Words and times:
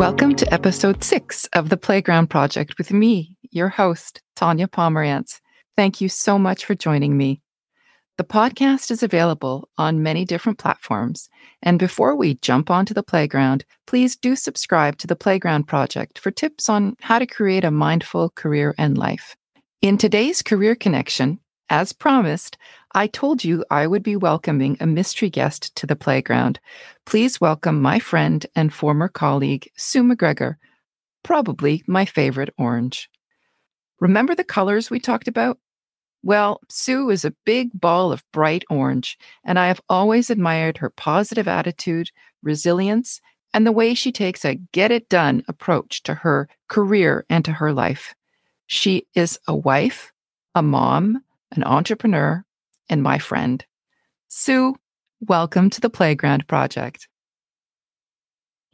Welcome 0.00 0.34
to 0.36 0.50
episode 0.50 1.04
six 1.04 1.46
of 1.52 1.68
the 1.68 1.76
Playground 1.76 2.30
Project 2.30 2.78
with 2.78 2.90
me, 2.90 3.36
your 3.50 3.68
host, 3.68 4.22
Tanya 4.34 4.66
Pomerantz. 4.66 5.42
Thank 5.76 6.00
you 6.00 6.08
so 6.08 6.38
much 6.38 6.64
for 6.64 6.74
joining 6.74 7.18
me. 7.18 7.42
The 8.16 8.24
podcast 8.24 8.90
is 8.90 9.02
available 9.02 9.68
on 9.76 10.02
many 10.02 10.24
different 10.24 10.56
platforms. 10.56 11.28
And 11.62 11.78
before 11.78 12.16
we 12.16 12.36
jump 12.36 12.70
onto 12.70 12.94
the 12.94 13.02
playground, 13.02 13.66
please 13.86 14.16
do 14.16 14.36
subscribe 14.36 14.96
to 14.96 15.06
the 15.06 15.16
Playground 15.16 15.64
Project 15.64 16.18
for 16.18 16.30
tips 16.30 16.70
on 16.70 16.96
how 17.02 17.18
to 17.18 17.26
create 17.26 17.64
a 17.64 17.70
mindful 17.70 18.30
career 18.30 18.74
and 18.78 18.96
life. 18.96 19.36
In 19.82 19.98
today's 19.98 20.40
Career 20.40 20.74
Connection, 20.74 21.40
as 21.70 21.92
promised, 21.92 22.58
I 22.92 23.06
told 23.06 23.44
you 23.44 23.64
I 23.70 23.86
would 23.86 24.02
be 24.02 24.16
welcoming 24.16 24.76
a 24.80 24.86
mystery 24.86 25.30
guest 25.30 25.74
to 25.76 25.86
the 25.86 25.94
playground. 25.94 26.58
Please 27.06 27.40
welcome 27.40 27.80
my 27.80 28.00
friend 28.00 28.44
and 28.56 28.74
former 28.74 29.08
colleague, 29.08 29.70
Sue 29.76 30.02
MacGregor, 30.02 30.58
probably 31.22 31.84
my 31.86 32.04
favorite 32.04 32.52
orange. 32.58 33.08
Remember 34.00 34.34
the 34.34 34.44
colors 34.44 34.90
we 34.90 34.98
talked 34.98 35.28
about? 35.28 35.58
Well, 36.22 36.60
Sue 36.68 37.08
is 37.08 37.24
a 37.24 37.34
big 37.46 37.70
ball 37.72 38.12
of 38.12 38.24
bright 38.32 38.64
orange, 38.68 39.16
and 39.44 39.58
I 39.58 39.68
have 39.68 39.80
always 39.88 40.28
admired 40.28 40.78
her 40.78 40.90
positive 40.90 41.46
attitude, 41.46 42.10
resilience, 42.42 43.20
and 43.54 43.66
the 43.66 43.72
way 43.72 43.94
she 43.94 44.12
takes 44.12 44.44
a 44.44 44.56
get 44.72 44.90
it 44.90 45.08
done 45.08 45.44
approach 45.48 46.02
to 46.02 46.14
her 46.14 46.48
career 46.68 47.24
and 47.30 47.44
to 47.44 47.52
her 47.52 47.72
life. 47.72 48.14
She 48.66 49.06
is 49.14 49.38
a 49.46 49.56
wife, 49.56 50.12
a 50.54 50.62
mom, 50.62 51.22
an 51.52 51.64
entrepreneur, 51.64 52.44
and 52.88 53.02
my 53.02 53.18
friend. 53.18 53.64
Sue, 54.28 54.76
welcome 55.20 55.70
to 55.70 55.80
the 55.80 55.90
Playground 55.90 56.46
Project. 56.46 57.08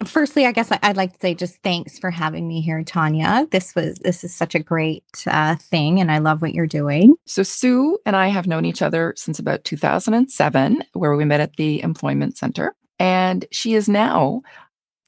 Firstly, 0.04 0.44
I 0.44 0.52
guess 0.52 0.70
I'd 0.70 0.96
like 0.96 1.14
to 1.14 1.18
say 1.20 1.34
just 1.34 1.62
thanks 1.62 1.98
for 1.98 2.10
having 2.10 2.46
me 2.46 2.60
here, 2.60 2.82
Tanya. 2.84 3.46
This 3.50 3.74
was 3.74 3.98
this 4.00 4.24
is 4.24 4.34
such 4.34 4.54
a 4.54 4.58
great 4.58 5.04
uh, 5.26 5.56
thing, 5.56 6.00
and 6.00 6.12
I 6.12 6.18
love 6.18 6.42
what 6.42 6.52
you're 6.52 6.66
doing. 6.66 7.14
So 7.24 7.42
Sue 7.42 7.98
and 8.04 8.14
I 8.14 8.28
have 8.28 8.46
known 8.46 8.66
each 8.66 8.82
other 8.82 9.14
since 9.16 9.38
about 9.38 9.64
2007, 9.64 10.84
where 10.92 11.16
we 11.16 11.24
met 11.24 11.40
at 11.40 11.56
the 11.56 11.82
Employment 11.82 12.36
Center, 12.36 12.74
and 12.98 13.46
she 13.52 13.74
is 13.74 13.88
now 13.88 14.42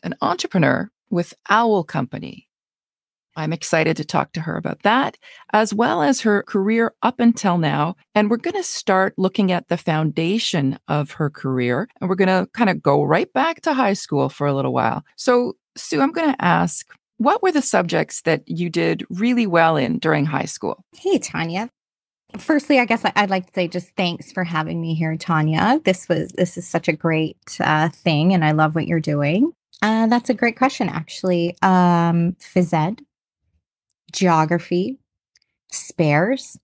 an 0.03 0.14
entrepreneur 0.22 0.91
with 1.10 1.34
Owl 1.50 1.84
Company, 1.84 2.47
I'm 3.39 3.53
excited 3.53 3.97
to 3.97 4.05
talk 4.05 4.33
to 4.33 4.41
her 4.41 4.56
about 4.56 4.83
that, 4.83 5.17
as 5.53 5.72
well 5.72 6.03
as 6.03 6.22
her 6.22 6.42
career 6.42 6.92
up 7.03 7.20
until 7.20 7.56
now. 7.56 7.94
And 8.14 8.28
we're 8.28 8.36
going 8.36 8.56
to 8.56 8.64
start 8.64 9.14
looking 9.17 9.53
at 9.53 9.69
the 9.69 9.77
foundation 9.77 10.77
of 10.89 11.12
her 11.12 11.31
career. 11.31 11.89
And 12.00 12.11
we're 12.11 12.16
going 12.16 12.27
to 12.27 12.50
kind 12.53 12.69
of 12.69 12.83
go 12.83 13.05
right 13.05 13.33
back 13.33 13.61
to 13.62 13.75
high 13.75 13.92
school 13.92 14.28
for 14.28 14.48
a 14.48 14.53
little 14.53 14.72
while. 14.72 15.05
So, 15.14 15.55
Sue, 15.77 16.00
I'm 16.00 16.11
going 16.11 16.33
to 16.33 16.44
ask 16.44 16.92
what 17.19 17.41
were 17.41 17.53
the 17.53 17.62
subjects 17.62 18.22
that 18.22 18.42
you 18.47 18.69
did 18.70 19.06
really 19.09 19.47
well 19.47 19.77
in 19.77 20.00
during 20.00 20.27
high 20.27 20.44
school? 20.44 20.84
Hey, 20.97 21.19
Tanya. 21.19 21.70
Firstly, 22.39 22.81
I 22.81 22.86
guess 22.86 23.05
I'd 23.05 23.31
like 23.31 23.47
to 23.47 23.53
say 23.55 23.69
just 23.69 23.94
thanks 23.97 24.33
for 24.33 24.42
having 24.42 24.81
me 24.81 24.94
here, 24.94 25.16
Tanya. 25.16 25.81
This 25.84 26.09
was 26.09 26.33
this 26.33 26.59
is 26.59 26.69
such 26.69 26.89
a 26.89 26.92
great 26.92 27.39
uh, 27.61 27.89
thing, 27.89 28.34
and 28.34 28.44
I 28.44 28.50
love 28.50 28.75
what 28.75 28.86
you're 28.86 29.00
doing. 29.00 29.53
Uh, 29.81 30.09
that's 30.09 30.28
a 30.28 30.34
great 30.34 30.56
question, 30.56 30.89
actually. 30.89 31.56
Um, 31.62 32.36
phys 32.41 32.75
ed 32.75 33.00
geography, 34.12 34.98
spares. 35.70 36.59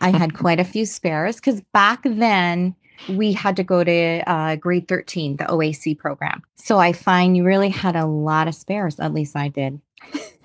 I 0.00 0.10
had 0.10 0.34
quite 0.34 0.60
a 0.60 0.64
few 0.64 0.86
spares 0.86 1.36
because 1.36 1.60
back 1.72 2.02
then 2.04 2.76
we 3.08 3.32
had 3.32 3.56
to 3.56 3.64
go 3.64 3.84
to 3.84 4.22
uh, 4.26 4.56
grade 4.56 4.88
13, 4.88 5.36
the 5.36 5.44
OAC 5.44 5.98
program. 5.98 6.42
So 6.56 6.78
I 6.78 6.92
find 6.92 7.36
you 7.36 7.44
really 7.44 7.68
had 7.68 7.96
a 7.96 8.06
lot 8.06 8.48
of 8.48 8.54
spares, 8.54 8.98
at 9.00 9.14
least 9.14 9.36
I 9.36 9.48
did. 9.48 9.80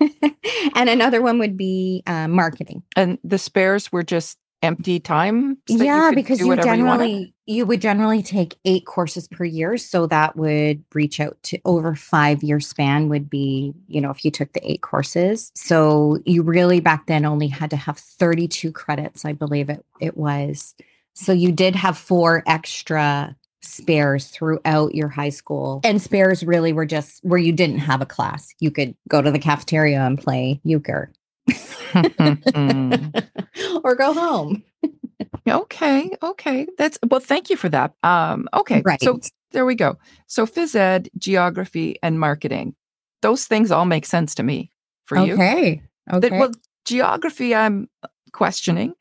and 0.74 0.88
another 0.88 1.22
one 1.22 1.38
would 1.38 1.56
be 1.56 2.02
uh, 2.06 2.28
marketing. 2.28 2.82
And 2.96 3.18
the 3.24 3.38
spares 3.38 3.92
were 3.92 4.02
just 4.02 4.38
empty 4.64 4.98
time? 4.98 5.58
Yeah, 5.68 6.10
you 6.10 6.14
because 6.14 6.40
you 6.40 6.56
generally 6.56 7.34
you, 7.46 7.56
you, 7.56 7.66
would 7.66 7.80
generally 7.80 8.22
take 8.22 8.56
eight 8.64 8.86
courses 8.86 9.28
per 9.28 9.44
year. 9.44 9.76
So 9.76 10.06
that 10.06 10.36
would 10.36 10.84
reach 10.94 11.20
out 11.20 11.36
to 11.44 11.58
over 11.64 11.94
five 11.94 12.42
year 12.42 12.60
span 12.60 13.08
would 13.08 13.30
be, 13.30 13.72
you 13.86 14.00
know, 14.00 14.10
if 14.10 14.24
you 14.24 14.30
took 14.30 14.52
the 14.52 14.70
eight 14.70 14.82
courses. 14.82 15.52
So 15.54 16.18
you 16.24 16.42
really 16.42 16.80
back 16.80 17.06
then 17.06 17.24
only 17.24 17.48
had 17.48 17.70
to 17.70 17.76
have 17.76 17.98
32 17.98 18.72
credits, 18.72 19.24
I 19.24 19.32
believe 19.32 19.68
it 19.70 19.84
it 20.00 20.16
was. 20.16 20.74
So 21.14 21.32
you 21.32 21.52
did 21.52 21.76
have 21.76 21.96
four 21.96 22.42
extra 22.46 23.36
spares 23.62 24.28
throughout 24.28 24.94
your 24.94 25.08
high 25.08 25.30
school. 25.30 25.80
And 25.84 26.00
spares 26.00 26.44
really 26.44 26.72
were 26.72 26.86
just 26.86 27.20
where 27.24 27.38
you 27.38 27.52
didn't 27.52 27.78
have 27.78 28.02
a 28.02 28.06
class. 28.06 28.54
You 28.60 28.70
could 28.70 28.94
go 29.08 29.22
to 29.22 29.30
the 29.30 29.38
cafeteria 29.38 30.00
and 30.00 30.18
play 30.18 30.60
euchre 30.64 31.12
or 33.84 33.94
go 33.94 34.12
home. 34.12 34.62
okay, 35.48 36.10
okay. 36.22 36.66
That's 36.78 36.98
well, 37.08 37.20
thank 37.20 37.50
you 37.50 37.56
for 37.56 37.68
that. 37.68 37.94
Um, 38.02 38.48
okay, 38.54 38.82
right. 38.84 39.00
so 39.02 39.20
there 39.52 39.64
we 39.64 39.74
go. 39.74 39.98
So 40.26 40.46
phys 40.46 40.74
ed, 40.74 41.08
geography, 41.16 41.98
and 42.02 42.18
marketing. 42.18 42.74
Those 43.22 43.46
things 43.46 43.70
all 43.70 43.84
make 43.84 44.06
sense 44.06 44.34
to 44.36 44.42
me 44.42 44.70
for 45.06 45.18
you. 45.18 45.34
Okay. 45.34 45.82
Okay. 46.12 46.38
Well, 46.38 46.52
geography 46.84 47.54
I'm 47.54 47.88
questioning, 48.32 48.94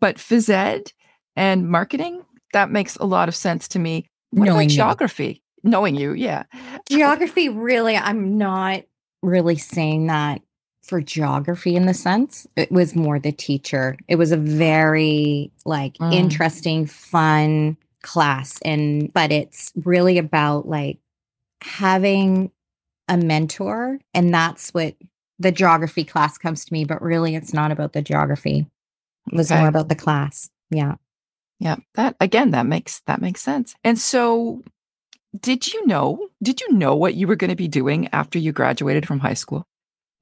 but 0.00 0.16
phys 0.16 0.50
ed 0.50 0.92
and 1.36 1.68
marketing, 1.68 2.22
that 2.52 2.70
makes 2.70 2.96
a 2.96 3.04
lot 3.04 3.28
of 3.28 3.34
sense 3.34 3.68
to 3.68 3.78
me. 3.78 4.06
What 4.30 4.46
knowing 4.46 4.68
geography? 4.68 5.42
Knowing 5.62 5.94
you, 5.94 6.12
yeah. 6.12 6.44
Geography, 6.88 7.48
really, 7.48 7.96
I'm 7.96 8.38
not 8.38 8.82
really 9.22 9.56
saying 9.56 10.06
that 10.06 10.40
for 10.90 11.00
geography 11.00 11.76
in 11.76 11.86
the 11.86 11.94
sense 11.94 12.48
it 12.56 12.70
was 12.72 12.96
more 12.96 13.20
the 13.20 13.30
teacher. 13.30 13.96
It 14.08 14.16
was 14.16 14.32
a 14.32 14.36
very 14.36 15.52
like 15.64 15.96
mm. 15.98 16.12
interesting 16.12 16.84
fun 16.84 17.76
class 18.02 18.58
and 18.62 19.12
but 19.12 19.30
it's 19.30 19.72
really 19.84 20.18
about 20.18 20.66
like 20.66 20.98
having 21.62 22.50
a 23.06 23.16
mentor 23.16 24.00
and 24.14 24.34
that's 24.34 24.74
what 24.74 24.96
the 25.38 25.52
geography 25.52 26.02
class 26.02 26.36
comes 26.36 26.64
to 26.64 26.72
me 26.72 26.84
but 26.84 27.00
really 27.00 27.36
it's 27.36 27.54
not 27.54 27.70
about 27.70 27.92
the 27.92 28.02
geography. 28.02 28.66
It 29.30 29.36
was 29.36 29.52
okay. 29.52 29.60
more 29.60 29.68
about 29.68 29.88
the 29.88 29.94
class. 29.94 30.50
Yeah. 30.70 30.96
Yeah 31.60 31.76
that 31.94 32.16
again 32.18 32.50
that 32.50 32.66
makes 32.66 32.98
that 33.06 33.20
makes 33.20 33.42
sense. 33.42 33.76
And 33.84 33.96
so 33.96 34.64
did 35.40 35.72
you 35.72 35.86
know 35.86 36.30
did 36.42 36.60
you 36.60 36.72
know 36.72 36.96
what 36.96 37.14
you 37.14 37.28
were 37.28 37.36
going 37.36 37.50
to 37.50 37.54
be 37.54 37.68
doing 37.68 38.08
after 38.12 38.40
you 38.40 38.50
graduated 38.50 39.06
from 39.06 39.20
high 39.20 39.34
school 39.34 39.68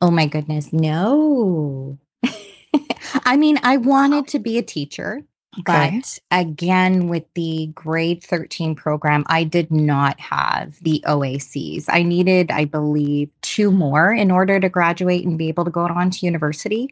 Oh 0.00 0.10
my 0.10 0.26
goodness, 0.26 0.72
no. 0.72 1.98
I 3.24 3.36
mean, 3.36 3.58
I 3.62 3.76
wanted 3.78 4.28
to 4.28 4.38
be 4.38 4.58
a 4.58 4.62
teacher, 4.62 5.22
okay. 5.58 6.00
but 6.00 6.18
again, 6.30 7.08
with 7.08 7.24
the 7.34 7.70
grade 7.74 8.22
13 8.22 8.74
program, 8.74 9.24
I 9.26 9.44
did 9.44 9.70
not 9.70 10.20
have 10.20 10.76
the 10.82 11.02
OACs. 11.06 11.86
I 11.88 12.02
needed, 12.02 12.50
I 12.50 12.64
believe, 12.64 13.30
two 13.42 13.70
more 13.72 14.12
in 14.12 14.30
order 14.30 14.60
to 14.60 14.68
graduate 14.68 15.26
and 15.26 15.38
be 15.38 15.48
able 15.48 15.64
to 15.64 15.70
go 15.70 15.86
on 15.86 16.10
to 16.10 16.26
university. 16.26 16.90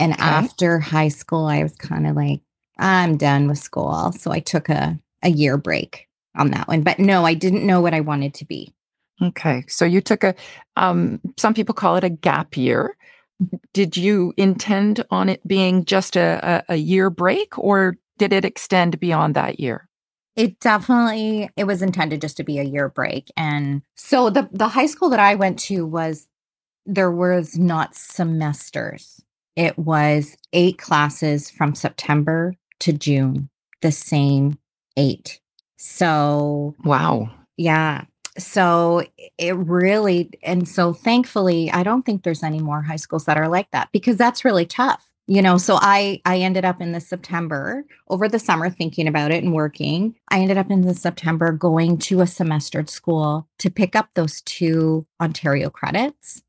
And 0.00 0.12
okay. 0.12 0.22
after 0.22 0.78
high 0.80 1.08
school, 1.08 1.46
I 1.46 1.62
was 1.62 1.76
kind 1.76 2.06
of 2.06 2.16
like, 2.16 2.40
I'm 2.78 3.16
done 3.16 3.48
with 3.48 3.58
school. 3.58 4.12
So 4.12 4.32
I 4.32 4.40
took 4.40 4.68
a, 4.68 4.98
a 5.22 5.30
year 5.30 5.56
break 5.56 6.08
on 6.36 6.50
that 6.52 6.68
one. 6.68 6.82
But 6.82 6.98
no, 6.98 7.24
I 7.24 7.34
didn't 7.34 7.66
know 7.66 7.80
what 7.80 7.94
I 7.94 8.00
wanted 8.00 8.34
to 8.34 8.44
be. 8.44 8.72
Okay. 9.22 9.64
So 9.68 9.84
you 9.84 10.00
took 10.00 10.24
a, 10.24 10.34
um, 10.76 11.20
some 11.36 11.54
people 11.54 11.74
call 11.74 11.96
it 11.96 12.04
a 12.04 12.10
gap 12.10 12.56
year. 12.56 12.96
Did 13.72 13.96
you 13.96 14.32
intend 14.36 15.04
on 15.10 15.28
it 15.28 15.46
being 15.46 15.84
just 15.84 16.16
a, 16.16 16.64
a, 16.68 16.74
a 16.74 16.76
year 16.76 17.10
break 17.10 17.56
or 17.58 17.96
did 18.18 18.32
it 18.32 18.44
extend 18.44 18.98
beyond 19.00 19.34
that 19.34 19.60
year? 19.60 19.88
It 20.36 20.60
definitely 20.60 21.50
it 21.56 21.64
was 21.64 21.82
intended 21.82 22.20
just 22.20 22.36
to 22.36 22.44
be 22.44 22.58
a 22.58 22.64
year 22.64 22.88
break. 22.88 23.28
And 23.36 23.82
so 23.96 24.30
the 24.30 24.48
the 24.52 24.68
high 24.68 24.86
school 24.86 25.10
that 25.10 25.18
I 25.18 25.34
went 25.34 25.58
to 25.60 25.84
was 25.84 26.28
there 26.86 27.10
was 27.10 27.58
not 27.58 27.96
semesters. 27.96 29.20
It 29.56 29.76
was 29.76 30.36
eight 30.52 30.78
classes 30.78 31.50
from 31.50 31.74
September 31.74 32.54
to 32.80 32.92
June, 32.92 33.50
the 33.82 33.90
same 33.90 34.58
eight. 34.96 35.40
So 35.76 36.76
wow. 36.84 37.30
Yeah 37.56 38.04
so 38.38 39.04
it 39.36 39.56
really 39.56 40.30
and 40.42 40.68
so 40.68 40.92
thankfully 40.92 41.70
i 41.72 41.82
don't 41.82 42.02
think 42.02 42.22
there's 42.22 42.42
any 42.42 42.60
more 42.60 42.82
high 42.82 42.96
schools 42.96 43.24
that 43.24 43.36
are 43.36 43.48
like 43.48 43.70
that 43.72 43.88
because 43.92 44.16
that's 44.16 44.44
really 44.44 44.66
tough 44.66 45.10
you 45.26 45.42
know 45.42 45.58
so 45.58 45.78
i 45.80 46.20
i 46.24 46.38
ended 46.38 46.64
up 46.64 46.80
in 46.80 46.92
the 46.92 47.00
september 47.00 47.84
over 48.08 48.28
the 48.28 48.38
summer 48.38 48.70
thinking 48.70 49.08
about 49.08 49.30
it 49.30 49.42
and 49.42 49.52
working 49.52 50.14
i 50.30 50.38
ended 50.38 50.56
up 50.56 50.70
in 50.70 50.82
the 50.82 50.94
september 50.94 51.52
going 51.52 51.98
to 51.98 52.20
a 52.20 52.26
semestered 52.26 52.88
school 52.88 53.48
to 53.58 53.70
pick 53.70 53.96
up 53.96 54.08
those 54.14 54.40
two 54.42 55.04
ontario 55.20 55.68
credits 55.68 56.42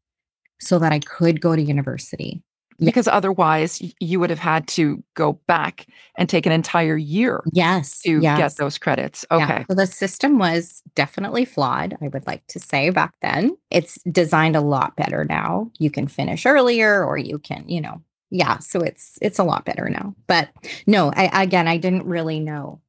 so 0.60 0.78
that 0.80 0.92
i 0.92 1.00
could 1.00 1.42
go 1.42 1.56
to 1.56 1.62
university. 1.62 2.44
Because 2.80 3.08
otherwise 3.08 3.82
you 4.00 4.20
would 4.20 4.30
have 4.30 4.40
had 4.40 4.68
to 4.70 5.04
go 5.16 5.34
back 5.48 5.86
and 6.18 6.30
take 6.30 6.46
an 6.46 6.52
entire 6.52 6.98
year 6.98 7.44
Yes. 7.52 8.02
to 8.02 8.20
yes. 8.22 8.38
get 8.38 8.58
those 8.58 8.78
credits. 8.78 9.26
Yeah. 9.32 9.44
Okay. 9.44 9.66
So 9.70 9.76
the 9.76 9.86
system 9.86 10.38
was 10.40 10.82
definitely 10.96 11.46
flawed, 11.46 11.96
I 12.02 12.08
would 12.08 12.26
like 12.28 12.46
to 12.48 12.60
say 12.60 12.90
back 12.90 13.14
then. 13.22 13.58
It's 13.70 14.00
designed 14.12 14.56
a 14.56 14.62
lot 14.62 14.96
better 14.96 15.26
now. 15.26 15.72
You 15.78 15.92
can 15.92 16.08
finish 16.08 16.46
earlier 16.46 17.04
or 17.04 17.18
you 17.18 17.40
can, 17.40 17.68
you 17.68 17.82
know, 17.82 18.02
yeah, 18.32 18.60
so 18.60 18.82
it's 18.82 19.18
it's 19.22 19.40
a 19.40 19.44
lot 19.44 19.66
better 19.66 19.90
now. 19.90 20.14
But 20.28 20.50
no, 20.86 21.12
I 21.16 21.44
again 21.44 21.68
I 21.68 21.78
didn't 21.78 22.06
really 22.06 22.40
know. 22.40 22.80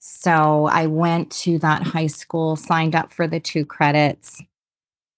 So 0.00 0.66
I 0.66 0.86
went 0.86 1.30
to 1.30 1.58
that 1.60 1.82
high 1.82 2.08
school, 2.08 2.56
signed 2.56 2.94
up 2.94 3.12
for 3.12 3.26
the 3.26 3.40
two 3.40 3.64
credits. 3.64 4.42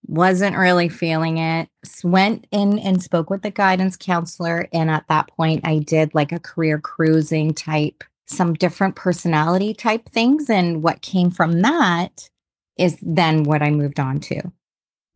Wasn't 0.06 0.56
really 0.56 0.88
feeling 0.88 1.38
it. 1.38 1.68
Went 2.04 2.46
in 2.50 2.78
and 2.78 3.02
spoke 3.02 3.28
with 3.30 3.42
the 3.42 3.50
guidance 3.50 3.96
counselor 3.96 4.68
and 4.72 4.90
at 4.90 5.08
that 5.08 5.28
point 5.28 5.66
I 5.66 5.78
did 5.78 6.14
like 6.14 6.32
a 6.32 6.38
career 6.38 6.78
cruising 6.78 7.54
type 7.54 8.04
some 8.26 8.54
different 8.54 8.96
personality 8.96 9.72
type 9.72 10.08
things. 10.08 10.50
And 10.50 10.82
what 10.82 11.00
came 11.00 11.30
from 11.30 11.62
that 11.62 12.28
is 12.76 12.98
then 13.00 13.44
what 13.44 13.62
I 13.62 13.70
moved 13.70 14.00
on 14.00 14.20
to. 14.20 14.52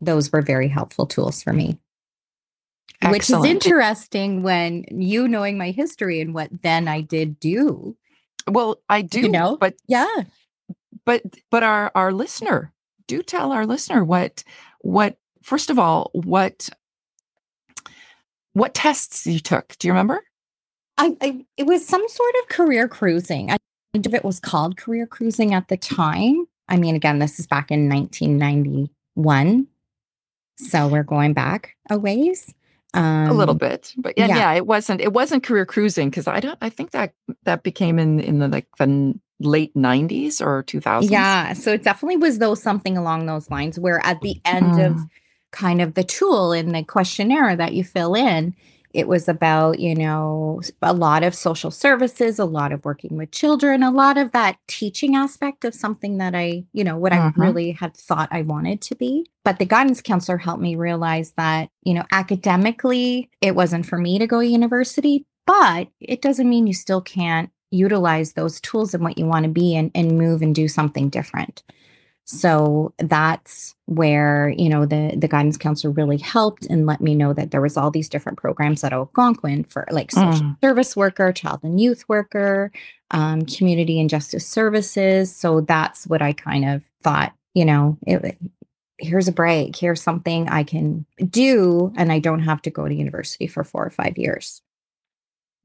Those 0.00 0.32
were 0.32 0.42
very 0.42 0.68
helpful 0.68 1.06
tools 1.06 1.42
for 1.42 1.52
me. 1.52 1.78
Which 3.08 3.30
is 3.30 3.44
interesting 3.44 4.42
when 4.42 4.84
you 4.90 5.26
knowing 5.26 5.56
my 5.56 5.70
history 5.70 6.20
and 6.20 6.34
what 6.34 6.50
then 6.62 6.86
I 6.86 7.00
did 7.00 7.40
do. 7.40 7.96
Well, 8.46 8.80
I 8.88 9.02
do 9.02 9.28
know? 9.28 9.56
but 9.56 9.74
Yeah. 9.86 10.24
but 11.06 11.22
but 11.50 11.62
our 11.62 11.90
our 11.94 12.12
listener 12.12 12.72
do 13.06 13.22
tell 13.22 13.52
our 13.52 13.66
listener 13.66 14.04
what 14.04 14.44
what 14.80 15.16
first 15.42 15.70
of 15.70 15.78
all 15.78 16.10
what 16.12 16.68
what 18.52 18.74
tests 18.74 19.26
you 19.26 19.40
took 19.40 19.76
do 19.78 19.88
you 19.88 19.92
remember 19.92 20.22
I, 21.00 21.16
I 21.22 21.46
it 21.56 21.66
was 21.66 21.86
some 21.86 22.06
sort 22.06 22.34
of 22.42 22.48
career 22.48 22.86
cruising. 22.86 23.50
I 23.50 23.56
think 23.94 24.12
it 24.12 24.22
was 24.22 24.38
called 24.38 24.76
career 24.76 25.06
cruising 25.06 25.54
at 25.54 25.68
the 25.68 25.78
time. 25.78 26.44
I 26.68 26.76
mean, 26.76 26.94
again, 26.94 27.18
this 27.20 27.40
is 27.40 27.46
back 27.46 27.70
in 27.70 27.88
1991. 27.88 29.66
So 30.58 30.88
we're 30.88 31.02
going 31.02 31.32
back 31.32 31.74
a 31.88 31.98
ways. 31.98 32.54
Um, 32.92 33.28
a 33.28 33.32
little 33.32 33.54
bit 33.54 33.94
but 33.98 34.14
yeah, 34.18 34.26
yeah. 34.26 34.36
yeah 34.36 34.52
it 34.54 34.66
wasn't 34.66 35.00
it 35.00 35.12
wasn't 35.12 35.44
career 35.44 35.64
cruising 35.64 36.10
because 36.10 36.26
i 36.26 36.40
don't 36.40 36.58
i 36.60 36.68
think 36.68 36.90
that 36.90 37.14
that 37.44 37.62
became 37.62 38.00
in 38.00 38.18
in 38.18 38.40
the 38.40 38.48
like 38.48 38.66
the 38.78 39.14
late 39.40 39.74
90s 39.74 40.40
or 40.40 40.62
2000s 40.62 41.10
Yeah. 41.10 41.54
So 41.54 41.72
it 41.72 41.82
definitely 41.82 42.18
was 42.18 42.38
though 42.38 42.54
something 42.54 42.96
along 42.96 43.26
those 43.26 43.50
lines 43.50 43.78
where 43.78 44.04
at 44.04 44.20
the 44.20 44.40
end 44.44 44.78
of 44.78 44.92
Mm. 44.92 45.08
kind 45.52 45.80
of 45.82 45.94
the 45.94 46.04
tool 46.04 46.52
in 46.52 46.72
the 46.72 46.84
questionnaire 46.84 47.56
that 47.56 47.72
you 47.72 47.82
fill 47.82 48.14
in, 48.14 48.54
it 48.92 49.08
was 49.08 49.28
about, 49.28 49.78
you 49.78 49.94
know, 49.94 50.60
a 50.82 50.92
lot 50.92 51.22
of 51.22 51.34
social 51.34 51.70
services, 51.70 52.38
a 52.38 52.44
lot 52.44 52.72
of 52.72 52.84
working 52.84 53.16
with 53.16 53.30
children, 53.30 53.82
a 53.82 53.90
lot 53.90 54.18
of 54.18 54.32
that 54.32 54.56
teaching 54.68 55.14
aspect 55.16 55.64
of 55.64 55.74
something 55.74 56.18
that 56.18 56.34
I, 56.34 56.64
you 56.72 56.84
know, 56.84 56.96
what 56.98 57.12
Mhm. 57.12 57.38
I 57.38 57.40
really 57.40 57.70
had 57.72 57.96
thought 57.96 58.28
I 58.32 58.42
wanted 58.42 58.80
to 58.82 58.94
be. 58.96 59.26
But 59.44 59.58
the 59.58 59.64
guidance 59.64 60.02
counselor 60.02 60.38
helped 60.38 60.62
me 60.62 60.74
realize 60.76 61.32
that, 61.36 61.68
you 61.82 61.94
know, 61.94 62.04
academically, 62.12 63.30
it 63.40 63.54
wasn't 63.54 63.86
for 63.86 63.96
me 63.98 64.18
to 64.18 64.26
go 64.26 64.40
to 64.40 64.46
university, 64.46 65.24
but 65.46 65.88
it 66.00 66.20
doesn't 66.20 66.48
mean 66.48 66.66
you 66.66 66.74
still 66.74 67.00
can't 67.00 67.50
utilize 67.70 68.32
those 68.32 68.60
tools 68.60 68.94
and 68.94 69.02
what 69.02 69.18
you 69.18 69.26
want 69.26 69.44
to 69.44 69.50
be 69.50 69.76
and, 69.76 69.90
and 69.94 70.18
move 70.18 70.42
and 70.42 70.54
do 70.54 70.68
something 70.68 71.08
different. 71.08 71.62
So 72.24 72.94
that's 72.98 73.74
where, 73.86 74.50
you 74.56 74.68
know, 74.68 74.86
the 74.86 75.16
the 75.16 75.26
guidance 75.26 75.56
counselor 75.56 75.92
really 75.92 76.18
helped 76.18 76.64
and 76.66 76.86
let 76.86 77.00
me 77.00 77.16
know 77.16 77.32
that 77.32 77.50
there 77.50 77.60
was 77.60 77.76
all 77.76 77.90
these 77.90 78.08
different 78.08 78.38
programs 78.38 78.84
at 78.84 78.92
Algonquin 78.92 79.64
for 79.64 79.84
like 79.90 80.12
social 80.12 80.44
Mm. 80.44 80.60
service 80.60 80.96
worker, 80.96 81.32
child 81.32 81.60
and 81.64 81.80
youth 81.80 82.08
worker, 82.08 82.70
um, 83.10 83.42
community 83.46 84.00
and 84.00 84.08
justice 84.08 84.46
services. 84.46 85.34
So 85.34 85.60
that's 85.62 86.06
what 86.06 86.22
I 86.22 86.32
kind 86.32 86.64
of 86.64 86.84
thought, 87.02 87.32
you 87.54 87.64
know, 87.64 87.98
it, 88.06 88.38
here's 88.98 89.26
a 89.26 89.32
break, 89.32 89.74
here's 89.74 90.00
something 90.02 90.48
I 90.48 90.62
can 90.62 91.06
do, 91.28 91.92
and 91.96 92.12
I 92.12 92.20
don't 92.20 92.40
have 92.42 92.62
to 92.62 92.70
go 92.70 92.86
to 92.86 92.94
university 92.94 93.48
for 93.48 93.64
four 93.64 93.84
or 93.84 93.90
five 93.90 94.16
years. 94.18 94.62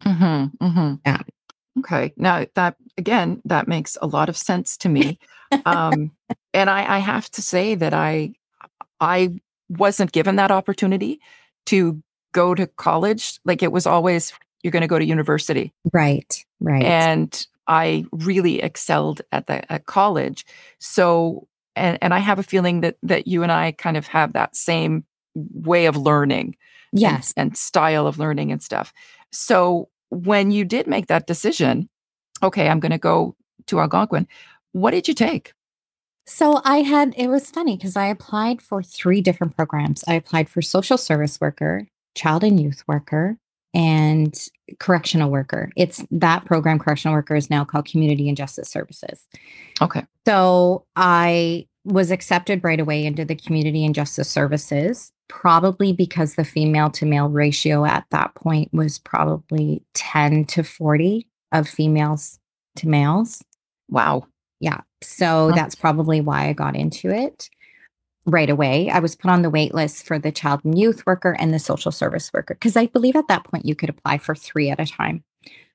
mm-hmm, 0.06 0.66
mm-hmm. 0.66 0.96
Yeah. 1.06 1.22
Okay 1.80 2.14
now 2.18 2.46
that 2.56 2.76
again 2.98 3.42
that 3.46 3.68
makes 3.68 3.98
a 4.02 4.08
lot 4.08 4.30
of 4.30 4.38
sense 4.38 4.78
to 4.78 4.90
me 4.90 5.20
um 5.66 6.12
and 6.54 6.70
i 6.70 6.96
i 6.96 7.00
have 7.00 7.30
to 7.32 7.42
say 7.42 7.76
that 7.76 7.94
i 7.94 8.34
i 9.00 9.30
wasn't 9.70 10.12
given 10.12 10.36
that 10.38 10.52
opportunity 10.52 11.20
to 11.66 12.02
go 12.34 12.54
to 12.56 12.68
college 12.68 13.40
like 13.46 13.64
it 13.64 13.72
was 13.72 13.86
always 13.88 14.34
you're 14.64 14.72
going 14.72 14.82
to 14.82 14.88
go 14.88 15.00
to 15.00 15.06
university 15.06 15.74
Right, 15.94 16.44
right. 16.60 16.84
and 16.84 17.48
I 17.68 18.06
really 18.12 18.62
excelled 18.62 19.22
at 19.32 19.48
the 19.48 19.72
at 19.72 19.88
college. 19.88 20.46
So 20.80 21.48
and 21.76 21.98
and 22.02 22.14
I 22.14 22.20
have 22.20 22.38
a 22.38 22.44
feeling 22.44 22.82
that 22.82 22.98
that 23.02 23.26
you 23.26 23.42
and 23.42 23.52
I 23.52 23.72
kind 23.72 23.98
of 23.98 24.06
have 24.08 24.34
that 24.34 24.56
same 24.56 25.04
way 25.34 25.88
of 25.88 25.98
learning 25.98 26.56
and- 26.92 27.02
yes. 27.02 27.34
and, 27.36 27.58
style 27.58 28.06
of 28.06 28.20
learning 28.20 28.52
and 28.52 28.62
stuff. 28.62 28.94
So 29.32 29.90
when 30.10 30.52
you 30.52 30.66
did 30.66 30.88
make 30.88 31.08
that 31.08 31.28
decision, 31.28 31.90
okay, 32.44 32.70
I'm 32.70 32.80
going 32.80 32.92
to 32.92 32.98
go 32.98 33.36
to 33.68 33.80
Algonquin. 33.80 34.28
What 34.72 34.92
did 34.92 35.08
you 35.08 35.14
take? 35.14 35.54
So 36.28 36.62
I 36.66 36.78
had, 36.78 37.14
it 37.18 37.28
was 37.28 37.52
funny 37.52 37.78
because 37.78 37.96
I 37.96 38.08
applied 38.08 38.62
for 38.62 38.82
three 38.82 39.22
different 39.22 39.56
programs. 39.56 40.04
I 40.08 40.16
applied 40.16 40.50
for 40.50 40.62
social 40.62 40.98
service 40.98 41.40
worker, 41.40 41.88
child 42.16 42.44
and 42.44 42.60
youth 42.60 42.84
worker, 42.88 43.38
and 43.76 44.34
correctional 44.80 45.30
worker. 45.30 45.70
It's 45.76 46.04
that 46.10 46.46
program, 46.46 46.80
correctional 46.80 47.14
worker, 47.14 47.36
is 47.36 47.50
now 47.50 47.64
called 47.64 47.86
community 47.86 48.28
and 48.28 48.38
justice 48.38 48.70
services. 48.70 49.28
Okay. 49.82 50.04
So 50.26 50.86
I 50.96 51.68
was 51.84 52.10
accepted 52.10 52.64
right 52.64 52.80
away 52.80 53.06
into 53.06 53.26
the 53.26 53.36
community 53.36 53.86
and 53.86 53.94
justice 53.94 54.30
services, 54.30 55.12
probably 55.28 55.94
because 55.94 56.36
the 56.36 56.46
female 56.46 56.90
to 56.92 57.06
male 57.06 57.30
ratio 57.30 57.86
at 57.86 58.06
that 58.12 58.36
point 58.36 58.74
was 58.74 59.00
probably 59.00 59.84
10 59.94 60.46
to 60.46 60.64
40 60.64 61.28
of 61.52 61.68
females 61.68 62.40
to 62.78 62.88
males. 62.88 63.44
Wow. 63.90 64.28
Yeah. 64.60 64.82
So 65.02 65.52
that's 65.54 65.76
probably 65.76 66.22
why 66.22 66.48
I 66.48 66.54
got 66.54 66.76
into 66.76 67.10
it 67.10 67.50
right 68.26 68.50
away. 68.50 68.90
I 68.90 69.00
was 69.00 69.16
put 69.16 69.30
on 69.30 69.42
the 69.42 69.50
wait 69.50 69.74
list 69.74 70.06
for 70.06 70.18
the 70.18 70.32
child 70.32 70.62
and 70.64 70.78
youth 70.78 71.06
worker 71.06 71.36
and 71.40 71.54
the 71.54 71.60
social 71.60 71.92
service 71.92 72.32
worker 72.34 72.56
because 72.56 72.76
I 72.76 72.88
believe 72.88 73.16
at 73.16 73.28
that 73.28 73.44
point 73.44 73.66
you 73.66 73.76
could 73.76 73.90
apply 73.90 74.18
for 74.18 74.36
three 74.36 74.70
at 74.70 74.80
a 74.80 74.86
time. 74.86 75.24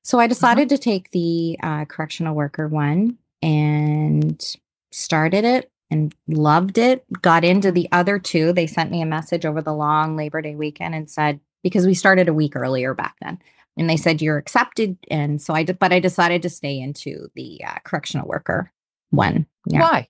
So 0.03 0.19
I 0.19 0.27
decided 0.27 0.69
to 0.69 0.77
take 0.77 1.11
the 1.11 1.57
uh, 1.61 1.85
correctional 1.85 2.35
worker 2.35 2.67
one 2.67 3.17
and 3.41 4.43
started 4.91 5.45
it 5.45 5.71
and 5.91 6.15
loved 6.27 6.77
it. 6.77 7.05
Got 7.21 7.43
into 7.43 7.71
the 7.71 7.87
other 7.91 8.17
two. 8.17 8.53
They 8.53 8.65
sent 8.65 8.89
me 8.89 9.01
a 9.01 9.05
message 9.05 9.45
over 9.45 9.61
the 9.61 9.73
long 9.73 10.15
Labor 10.15 10.41
Day 10.41 10.55
weekend 10.55 10.95
and 10.95 11.09
said, 11.09 11.39
because 11.61 11.85
we 11.85 11.93
started 11.93 12.27
a 12.27 12.33
week 12.33 12.55
earlier 12.55 12.93
back 12.93 13.17
then. 13.21 13.37
And 13.77 13.89
they 13.89 13.97
said 13.97 14.21
you're 14.21 14.37
accepted, 14.37 14.97
and 15.09 15.41
so 15.41 15.53
I 15.53 15.63
did. 15.63 15.79
But 15.79 15.93
I 15.93 15.99
decided 15.99 16.41
to 16.41 16.49
stay 16.49 16.77
into 16.79 17.29
the 17.35 17.61
uh, 17.65 17.77
correctional 17.85 18.27
worker 18.27 18.71
one. 19.11 19.45
Yeah, 19.65 19.79
Why? 19.79 20.07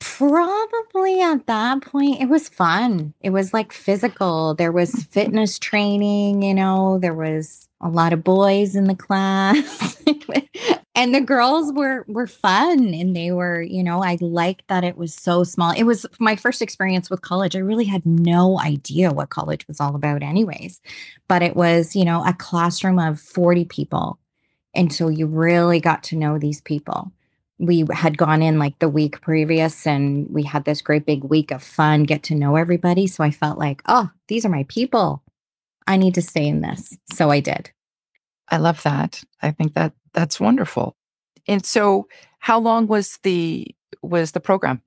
probably 0.00 1.20
at 1.20 1.46
that 1.46 1.82
point 1.82 2.20
it 2.20 2.28
was 2.28 2.48
fun. 2.48 3.14
It 3.20 3.30
was 3.30 3.52
like 3.52 3.72
physical. 3.72 4.54
There 4.54 4.72
was 4.72 5.04
fitness 5.10 5.58
training. 5.58 6.42
You 6.42 6.54
know, 6.54 6.98
there 6.98 7.14
was 7.14 7.68
a 7.80 7.88
lot 7.88 8.12
of 8.12 8.22
boys 8.22 8.76
in 8.76 8.84
the 8.84 8.94
class, 8.94 9.96
and 10.94 11.14
the 11.14 11.20
girls 11.20 11.72
were 11.72 12.04
were 12.08 12.26
fun. 12.26 12.94
And 12.94 13.16
they 13.16 13.32
were, 13.32 13.62
you 13.62 13.82
know, 13.82 14.02
I 14.02 14.18
liked 14.20 14.68
that 14.68 14.84
it 14.84 14.96
was 14.96 15.14
so 15.14 15.44
small. 15.44 15.72
It 15.72 15.84
was 15.84 16.06
my 16.18 16.36
first 16.36 16.62
experience 16.62 17.10
with 17.10 17.22
college. 17.22 17.56
I 17.56 17.60
really 17.60 17.86
had 17.86 18.04
no 18.04 18.60
idea 18.60 19.12
what 19.12 19.30
college 19.30 19.66
was 19.68 19.80
all 19.80 19.94
about, 19.94 20.22
anyways. 20.22 20.80
But 21.28 21.42
it 21.42 21.56
was, 21.56 21.96
you 21.96 22.04
know, 22.04 22.24
a 22.26 22.34
classroom 22.34 22.98
of 22.98 23.20
forty 23.20 23.64
people 23.64 24.18
and 24.74 24.92
so 24.92 25.08
you 25.08 25.26
really 25.26 25.80
got 25.80 26.02
to 26.04 26.16
know 26.16 26.38
these 26.38 26.60
people. 26.60 27.12
We 27.58 27.84
had 27.92 28.18
gone 28.18 28.42
in 28.42 28.58
like 28.58 28.78
the 28.78 28.88
week 28.88 29.20
previous 29.20 29.86
and 29.86 30.28
we 30.30 30.42
had 30.42 30.64
this 30.64 30.82
great 30.82 31.06
big 31.06 31.24
week 31.24 31.50
of 31.50 31.62
fun, 31.62 32.04
get 32.04 32.22
to 32.24 32.34
know 32.34 32.56
everybody. 32.56 33.06
So 33.06 33.22
I 33.22 33.30
felt 33.30 33.58
like, 33.58 33.82
oh, 33.86 34.10
these 34.28 34.44
are 34.44 34.50
my 34.50 34.64
people. 34.68 35.22
I 35.86 35.96
need 35.96 36.14
to 36.14 36.22
stay 36.22 36.46
in 36.46 36.60
this. 36.60 36.96
So 37.12 37.30
I 37.30 37.40
did. 37.40 37.70
I 38.48 38.56
love 38.56 38.82
that. 38.82 39.22
I 39.42 39.50
think 39.50 39.74
that 39.74 39.92
that's 40.12 40.40
wonderful. 40.40 40.96
And 41.48 41.64
so 41.64 42.06
how 42.38 42.58
long 42.58 42.86
was 42.86 43.18
the 43.22 43.74
was 44.02 44.32
the 44.32 44.40
program? 44.40 44.82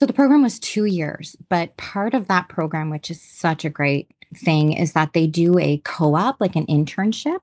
So 0.00 0.06
the 0.06 0.12
program 0.12 0.42
was 0.42 0.58
two 0.58 0.84
years, 0.84 1.36
but 1.48 1.76
part 1.76 2.14
of 2.14 2.28
that 2.28 2.48
program, 2.48 2.90
which 2.90 3.10
is 3.10 3.20
such 3.20 3.64
a 3.64 3.70
great 3.70 4.10
thing, 4.36 4.72
is 4.72 4.92
that 4.92 5.12
they 5.12 5.26
do 5.26 5.58
a 5.58 5.78
co 5.78 6.14
op, 6.14 6.40
like 6.40 6.56
an 6.56 6.66
internship. 6.66 7.40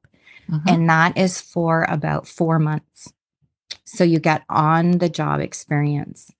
Mhm. 0.50 0.62
and 0.68 0.90
that 0.90 1.18
is 1.18 1.42
for 1.42 1.86
about 1.90 2.28
four 2.28 2.60
months. 2.60 3.12
So 3.84 4.04
you 4.04 4.20
get 4.20 4.44
on 4.48 5.00
the 5.00 5.10
job 5.10 5.40
experience. 5.40 6.32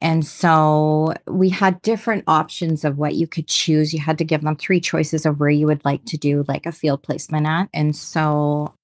And 0.00 0.26
so 0.26 1.14
we 1.28 1.50
had 1.50 1.80
different 1.82 2.24
options 2.26 2.84
of 2.84 2.98
what 2.98 3.14
you 3.14 3.26
could 3.26 3.46
choose. 3.46 3.92
You 3.92 4.00
had 4.00 4.18
to 4.18 4.24
give 4.24 4.40
them 4.40 4.56
three 4.56 4.80
choices 4.80 5.26
of 5.26 5.38
where 5.38 5.50
you 5.50 5.66
would 5.66 5.84
like 5.84 6.04
to 6.06 6.16
do 6.16 6.44
like 6.48 6.66
a 6.66 6.72
field 6.72 7.02
placement 7.02 7.46
at. 7.46 7.68
And 7.72 7.94
so 7.94 8.74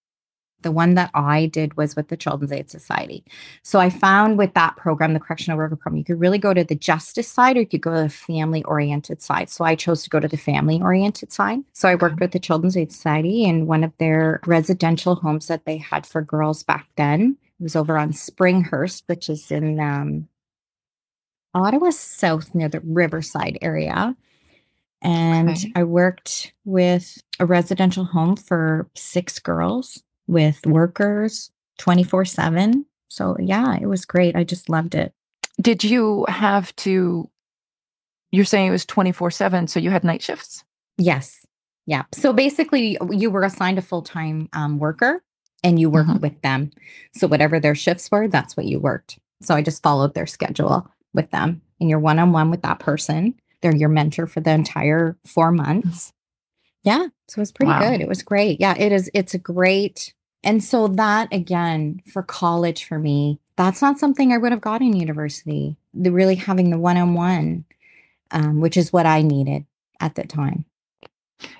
the 0.63 0.73
one 0.73 0.95
that 0.95 1.11
I 1.15 1.47
did 1.47 1.77
was 1.77 1.95
with 1.95 2.09
the 2.09 2.17
Children's 2.17 2.53
Aid 2.53 2.71
Society. 2.71 3.25
So 3.63 3.79
I 3.79 3.91
found 3.91 4.39
with 4.39 4.55
that 4.55 4.77
program, 4.77 5.15
the 5.15 5.21
correctional 5.21 5.57
worker 5.57 5.77
program, 5.77 5.99
you 5.99 6.05
could 6.05 6.21
really 6.21 6.39
go 6.39 6.53
to 6.53 6.65
the 6.65 6.75
justice 6.75 7.29
side 7.29 7.57
or 7.57 7.61
you 7.61 7.67
could 7.67 7.81
go 7.81 7.95
to 7.95 8.03
the 8.03 8.09
family 8.09 8.65
oriented 8.65 9.23
side. 9.23 9.51
So 9.51 9.65
I 9.65 9.75
chose 9.75 10.03
to 10.03 10.11
go 10.11 10.19
to 10.19 10.29
the 10.29 10.37
family 10.37 10.81
oriented 10.81 11.33
side. 11.33 11.61
So 11.73 11.89
I 11.89 11.95
worked 11.95 12.21
with 12.21 12.33
the 12.33 12.41
Children's 12.41 12.77
Aid 12.77 12.93
Society 12.93 13.45
in 13.45 13.67
one 13.67 13.85
of 13.85 13.93
their 13.99 14.41
residential 14.47 15.15
homes 15.15 15.47
that 15.47 15.65
they 15.65 15.77
had 15.77 16.07
for 16.07 16.23
girls 16.23 16.63
back 16.63 16.89
then. 16.97 17.37
It 17.61 17.63
was 17.63 17.77
over 17.77 17.97
on 17.97 18.13
Springhurst, 18.13 19.05
which 19.07 19.29
is 19.29 19.51
in 19.51 19.79
um, 19.81 20.29
Ottawa 21.55 21.91
South 21.91 22.55
near 22.55 22.69
the 22.69 22.81
Riverside 22.81 23.59
area. 23.63 24.17
And 25.01 25.51
okay. 25.51 25.73
I 25.77 25.85
worked 25.85 26.53
with 26.65 27.23
a 27.39 27.47
residential 27.47 28.05
home 28.05 28.35
for 28.35 28.89
six 28.97 29.39
girls 29.39 30.03
with 30.29 30.65
workers 30.67 31.51
24 31.79 32.25
7. 32.27 32.87
So, 33.09 33.37
yeah, 33.41 33.77
it 33.81 33.87
was 33.87 34.05
great. 34.05 34.37
I 34.37 34.45
just 34.45 34.69
loved 34.69 34.95
it. 34.95 35.13
Did 35.61 35.83
you 35.83 36.25
have 36.29 36.75
to? 36.77 37.29
You're 38.31 38.45
saying 38.45 38.69
it 38.69 38.73
was 38.73 38.85
24 38.85 39.31
7. 39.31 39.67
So 39.67 39.81
you 39.81 39.91
had 39.91 40.05
night 40.05 40.23
shifts? 40.23 40.63
Yes. 40.99 41.45
Yeah. 41.87 42.05
So 42.13 42.33
basically, 42.33 42.99
you 43.11 43.31
were 43.31 43.43
assigned 43.43 43.79
a 43.79 43.83
full 43.83 44.03
time 44.03 44.49
um, 44.53 44.79
worker 44.79 45.23
and 45.65 45.81
you 45.81 45.91
worked 45.91 46.11
mm-hmm. 46.11 46.21
with 46.21 46.41
them. 46.43 46.71
So, 47.15 47.27
whatever 47.27 47.59
their 47.59 47.75
shifts 47.75 48.11
were, 48.11 48.29
that's 48.29 48.57
what 48.57 48.67
you 48.67 48.79
worked. 48.79 49.19
So, 49.41 49.55
I 49.55 49.63
just 49.63 49.83
followed 49.83 50.15
their 50.15 50.27
schedule 50.27 50.87
with 51.15 51.31
them 51.31 51.63
and 51.81 51.89
you're 51.89 51.99
one 51.99 52.19
on 52.19 52.33
one 52.33 52.51
with 52.51 52.63
that 52.63 52.79
person. 52.79 53.35
They're 53.63 53.75
your 53.75 53.89
mentor 53.89 54.27
for 54.27 54.41
the 54.41 54.51
entire 54.51 55.17
four 55.25 55.51
months. 55.51 56.13
Yeah. 56.85 57.07
So 57.29 57.39
it 57.39 57.43
was 57.43 57.53
pretty 57.53 57.73
wow. 57.73 57.91
good. 57.91 58.01
It 58.01 58.09
was 58.09 58.23
great. 58.23 58.61
Yeah. 58.61 58.75
It 58.77 58.93
is. 58.93 59.11
It's 59.15 59.35
a 59.35 59.39
great. 59.39 60.15
And 60.45 60.63
so 60.63 60.89
that 60.89 61.33
again 61.33 62.03
for 62.07 62.23
college 62.23 62.85
for 62.85 62.99
me, 62.99 63.41
that's 63.57 63.83
not 63.83 63.99
something 63.99 64.33
I 64.33 64.39
would 64.39 64.53
have 64.53 64.61
got 64.61 64.81
in 64.81 64.95
university. 64.95 65.77
The 65.95 66.11
really 66.11 66.37
having 66.37 66.71
the 66.71 66.79
one 66.79 66.97
on 66.97 67.15
one, 67.15 67.65
which 68.61 68.77
is 68.77 68.93
what 68.93 69.07
I 69.07 69.23
needed 69.23 69.67
at 70.01 70.15
the 70.15 70.25
time. 70.25 70.65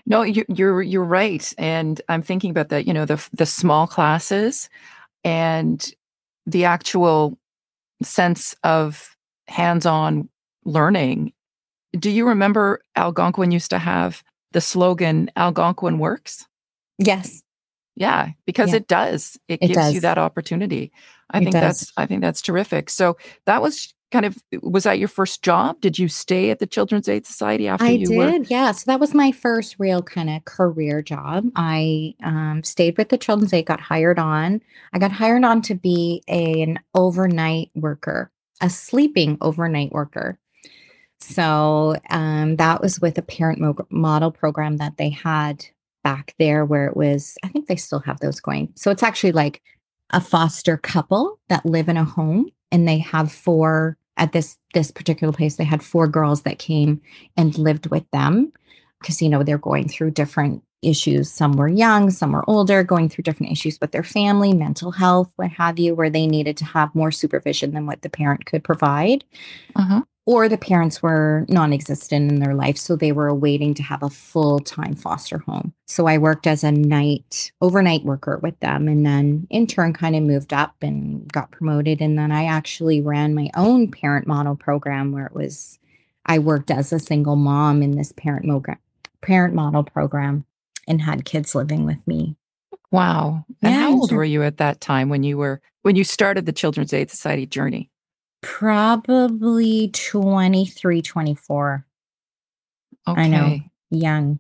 No, 0.07 0.23
you, 0.23 0.45
you're 0.49 0.83
you're 0.83 1.05
right, 1.05 1.53
and 1.59 2.01
I'm 2.09 2.23
thinking 2.23 2.51
about 2.51 2.69
that. 2.71 2.87
You 2.87 2.93
know, 2.93 3.05
the 3.05 3.25
the 3.33 3.47
small 3.47 3.87
classes 3.87 4.69
and 5.25 5.93
the 6.47 6.65
actual 6.65 7.39
sense 8.03 8.55
of 8.65 9.17
hands-on 9.49 10.29
learning. 10.65 11.33
Do 11.93 12.11
you 12.11 12.27
remember 12.27 12.81
Algonquin 12.97 13.51
used 13.51 13.71
to 13.71 13.79
have 13.79 14.23
the 14.53 14.61
slogan 14.61 15.31
Algonquin 15.37 15.99
works? 15.99 16.47
Yes. 16.99 17.43
Yeah, 17.99 18.31
because 18.47 18.71
yeah. 18.71 18.77
it 18.77 18.89
does. 18.89 19.39
It, 19.49 19.61
it 19.63 19.67
gives 19.69 19.75
does. 19.75 19.95
you 19.95 20.01
that 20.01 20.19
opportunity. 20.19 20.93
I 21.31 21.39
it 21.39 21.41
think 21.41 21.53
does. 21.53 21.63
that's 21.63 21.93
I 21.97 22.07
think 22.07 22.23
that's 22.23 22.41
terrific. 22.41 22.91
So 22.91 23.17
that 23.47 23.61
was 23.61 23.93
kind 24.11 24.25
of 24.25 24.37
was 24.63 24.85
that 24.85 24.99
your 24.99 25.09
first 25.09 25.43
job? 25.43 25.81
Did 25.81 25.99
you 25.99 26.09
stay 26.09 26.51
at 26.51 26.61
the 26.61 26.67
Children's 26.67 27.09
Aid 27.09 27.27
Society 27.27 27.69
after 27.69 27.85
I 27.85 27.91
you 27.91 28.07
did, 28.07 28.17
were? 28.17 28.47
yeah. 28.49 28.73
So 28.73 28.85
that 28.87 29.01
was 29.01 29.15
my 29.15 29.33
first 29.33 29.77
real 29.79 30.03
kind 30.03 30.31
of 30.31 30.45
career 30.45 31.03
job. 31.03 31.51
I 31.57 32.15
um, 32.23 32.63
stayed 32.63 32.97
with 32.97 33.09
the 33.09 33.19
Children's 33.19 33.53
Aid, 33.53 33.67
got 33.67 33.81
hired 33.81 34.19
on. 34.19 34.63
I 34.93 34.99
got 34.99 35.13
hired 35.13 35.45
on 35.45 35.61
to 35.63 35.75
be 35.75 36.23
a, 36.29 36.63
an 36.63 36.79
overnight 36.95 37.71
worker 37.75 38.31
a 38.61 38.71
sleeping 38.71 39.39
overnight 39.41 39.93
worker. 39.93 40.39
So 41.21 41.97
um, 42.11 42.57
that 42.57 42.81
was 42.81 43.01
with 43.01 43.19
a 43.19 43.23
parent 43.23 43.61
mo- 43.61 43.87
model 43.91 44.31
program 44.31 44.77
that 44.79 44.97
they 44.97 45.11
had 45.11 45.67
back 46.09 46.35
there, 46.39 46.65
where 46.65 46.87
it 46.87 46.97
was, 46.97 47.37
I 47.45 47.49
think 47.49 47.67
they 47.67 47.77
still 47.77 47.99
have 48.01 48.21
those 48.21 48.41
going. 48.41 48.73
So 48.77 48.91
it's 48.91 49.03
actually 49.03 49.33
like 49.33 49.61
a 50.09 50.23
foster 50.23 50.79
couple 50.79 51.39
that 51.51 51.67
live 51.67 51.87
in 51.91 51.99
a 51.99 52.05
home 52.05 52.51
and 52.73 52.89
they 52.89 52.97
have 52.97 53.31
four 53.31 53.99
at 54.17 54.33
this 54.33 54.57
this 54.73 54.91
particular 54.91 55.35
place 55.35 55.57
they 55.57 55.65
had 55.65 55.83
four 55.83 56.09
girls 56.09 56.43
that 56.43 56.59
came 56.59 57.01
and 57.37 57.59
lived 57.59 57.91
with 57.91 58.05
them 58.11 58.51
because 58.99 59.21
you 59.21 59.29
know 59.29 59.43
they're 59.43 59.59
going 59.59 59.87
through 59.87 60.11
different 60.11 60.63
issues. 60.81 61.31
Some 61.31 61.53
were 61.53 61.69
young, 61.69 62.11
some 62.11 62.33
were 62.33 62.49
older, 62.49 62.83
going 62.83 63.09
through 63.09 63.25
different 63.25 63.53
issues 63.53 63.79
with 63.81 63.93
their 63.93 64.03
family, 64.05 64.55
mental 64.55 64.93
health, 64.93 65.31
what 65.37 65.51
have 65.51 65.79
you, 65.79 65.95
where 65.95 66.11
they 66.11 66.27
needed 66.27 66.57
to 66.59 66.65
have 66.65 66.95
more 66.95 67.11
supervision 67.11 67.73
than 67.73 67.85
what 67.85 68.03
the 68.03 68.09
parent 68.09 68.47
could 68.47 68.63
provide. 68.65 69.25
Uh-huh. 69.75 70.03
Or 70.29 70.47
the 70.47 70.59
parents 70.59 71.03
were 71.03 71.47
non 71.49 71.73
existent 71.73 72.31
in 72.31 72.41
their 72.41 72.55
life. 72.55 72.77
So 72.77 72.97
they 72.97 73.13
were 73.13 73.35
waiting 73.35 73.73
to 73.73 73.83
have 73.83 74.03
a 74.03 74.11
full 74.11 74.59
time 74.61 74.95
foster 74.95 75.39
home. 75.39 75.73
So 75.87 76.07
I 76.07 76.19
worked 76.19 76.47
as 76.47 76.63
a 76.63 76.71
night, 76.71 77.51
overnight 77.63 78.05
worker 78.05 78.39
with 78.43 78.61
them. 78.61 78.89
And 78.89 79.07
then 79.07 79.47
in 79.49 79.67
turn, 79.67 79.95
kind 79.95 80.15
of 80.15 80.23
moved 80.23 80.53
up 80.53 80.75
and 80.83 81.27
got 81.33 81.51
promoted. 81.51 82.03
And 82.03 82.19
then 82.19 82.31
I 82.31 82.45
actually 82.45 83.01
ran 83.01 83.35
my 83.35 83.49
own 83.57 83.91
parent 83.91 84.27
model 84.27 84.55
program 84.55 85.13
where 85.13 85.25
it 85.25 85.33
was, 85.33 85.79
I 86.27 86.41
worked 86.41 86.71
as 86.71 86.93
a 86.93 86.99
single 86.99 87.37
mom 87.37 87.83
in 87.83 87.93
this 87.93 88.13
parent, 88.13 88.45
mo- 88.45 88.63
parent 89.23 89.55
model 89.55 89.83
program 89.83 90.45
and 90.87 91.01
had 91.01 91.25
kids 91.25 91.55
living 91.55 91.87
with 91.87 92.07
me. 92.07 92.37
Wow. 92.91 93.47
And 93.63 93.75
yeah, 93.75 93.81
how 93.81 93.93
old 93.93 94.13
were 94.13 94.25
you 94.25 94.43
at 94.43 94.59
that 94.59 94.83
time 94.83 95.09
when 95.09 95.23
you 95.23 95.39
were 95.39 95.63
when 95.85 95.97
you 95.97 96.05
started 96.05 96.45
the 96.45 96.53
Children's 96.53 96.93
Aid 96.93 97.11
Society 97.11 97.47
journey? 97.47 97.91
Probably 98.41 99.89
23, 99.89 101.03
24. 101.03 101.87
Okay. 103.09 103.21
I 103.21 103.29
know. 103.29 103.59
Young. 103.91 104.39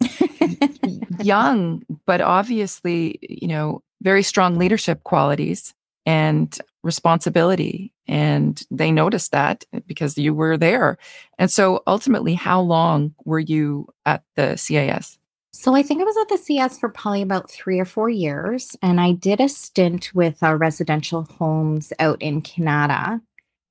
young, 1.20 1.82
but 2.06 2.20
obviously, 2.20 3.18
you 3.22 3.48
know, 3.48 3.82
very 4.02 4.22
strong 4.22 4.58
leadership 4.58 5.02
qualities 5.04 5.74
and 6.06 6.58
responsibility. 6.82 7.92
And 8.06 8.62
they 8.70 8.92
noticed 8.92 9.32
that 9.32 9.64
because 9.86 10.18
you 10.18 10.34
were 10.34 10.58
there. 10.58 10.98
And 11.38 11.50
so 11.50 11.82
ultimately, 11.86 12.34
how 12.34 12.60
long 12.60 13.14
were 13.24 13.38
you 13.38 13.88
at 14.04 14.22
the 14.36 14.62
CAS? 14.62 15.18
So 15.52 15.74
I 15.74 15.82
think 15.82 16.00
I 16.00 16.04
was 16.04 16.16
at 16.20 16.28
the 16.28 16.36
CS 16.36 16.78
for 16.78 16.88
probably 16.88 17.22
about 17.22 17.50
three 17.50 17.78
or 17.78 17.84
four 17.84 18.10
years, 18.10 18.76
and 18.82 19.00
I 19.00 19.12
did 19.12 19.40
a 19.40 19.48
stint 19.48 20.12
with 20.12 20.42
our 20.42 20.56
residential 20.56 21.22
homes 21.38 21.92
out 22.00 22.20
in 22.20 22.42
Canada, 22.42 23.22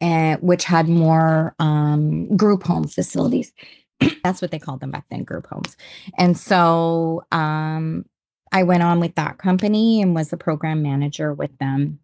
uh, 0.01 0.37
which 0.37 0.65
had 0.65 0.87
more 0.87 1.55
um, 1.59 2.35
group 2.35 2.63
home 2.63 2.87
facilities. 2.87 3.53
That's 4.23 4.41
what 4.41 4.51
they 4.51 4.59
called 4.59 4.81
them 4.81 4.91
back 4.91 5.05
then, 5.09 5.23
group 5.23 5.47
homes. 5.47 5.77
And 6.17 6.37
so 6.37 7.25
um, 7.31 8.05
I 8.51 8.63
went 8.63 8.83
on 8.83 8.99
with 8.99 9.15
that 9.15 9.37
company 9.37 10.01
and 10.01 10.13
was 10.13 10.29
the 10.29 10.37
program 10.37 10.81
manager 10.81 11.33
with 11.33 11.57
them 11.57 11.99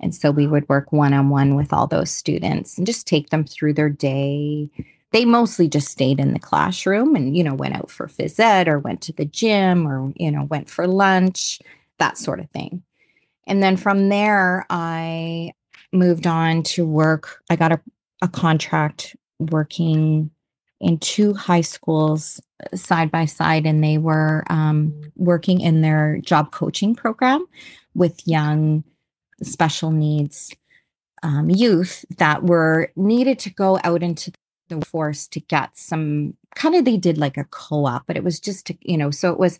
And 0.00 0.14
so 0.14 0.30
we 0.30 0.46
would 0.46 0.68
work 0.68 0.92
one 0.92 1.12
on 1.12 1.28
one 1.28 1.56
with 1.56 1.72
all 1.72 1.86
those 1.86 2.10
students 2.10 2.78
and 2.78 2.86
just 2.86 3.06
take 3.06 3.30
them 3.30 3.44
through 3.44 3.74
their 3.74 3.90
day, 3.90 4.70
they 5.10 5.24
mostly 5.24 5.68
just 5.68 5.88
stayed 5.88 6.20
in 6.20 6.34
the 6.34 6.38
classroom 6.38 7.16
and, 7.16 7.36
you 7.36 7.42
know, 7.42 7.54
went 7.54 7.74
out 7.74 7.90
for 7.90 8.06
phys 8.06 8.38
ed 8.38 8.68
or 8.68 8.78
went 8.78 9.00
to 9.02 9.12
the 9.12 9.24
gym 9.24 9.88
or, 9.88 10.12
you 10.16 10.30
know, 10.30 10.44
went 10.44 10.70
for 10.70 10.86
lunch, 10.86 11.60
that 11.98 12.18
sort 12.18 12.40
of 12.40 12.48
thing. 12.50 12.82
And 13.46 13.62
then 13.62 13.76
from 13.76 14.08
there, 14.08 14.66
I 14.70 15.52
moved 15.92 16.26
on 16.26 16.62
to 16.62 16.86
work. 16.86 17.42
I 17.48 17.56
got 17.56 17.72
a, 17.72 17.80
a 18.22 18.28
contract 18.28 19.16
working 19.38 20.30
in 20.80 20.98
two 20.98 21.34
high 21.34 21.60
schools 21.60 22.40
uh, 22.62 22.76
side 22.76 23.10
by 23.10 23.24
side, 23.24 23.66
and 23.66 23.82
they 23.82 23.98
were 23.98 24.44
um, 24.48 25.00
working 25.16 25.60
in 25.60 25.80
their 25.80 26.18
job 26.18 26.52
coaching 26.52 26.94
program 26.94 27.44
with 27.94 28.26
young 28.26 28.84
special 29.42 29.90
needs 29.90 30.54
um, 31.22 31.50
youth 31.50 32.04
that 32.18 32.42
were 32.42 32.90
needed 32.96 33.38
to 33.40 33.50
go 33.50 33.78
out 33.84 34.02
into 34.02 34.32
the 34.68 34.84
force 34.84 35.26
to 35.28 35.40
get 35.40 35.76
some 35.76 36.34
kind 36.54 36.74
of 36.74 36.84
they 36.84 36.96
did 36.96 37.18
like 37.18 37.36
a 37.36 37.44
co-op 37.44 38.06
but 38.06 38.16
it 38.16 38.24
was 38.24 38.38
just 38.38 38.66
to, 38.66 38.76
you 38.82 38.96
know 38.96 39.10
so 39.10 39.32
it 39.32 39.38
was 39.38 39.58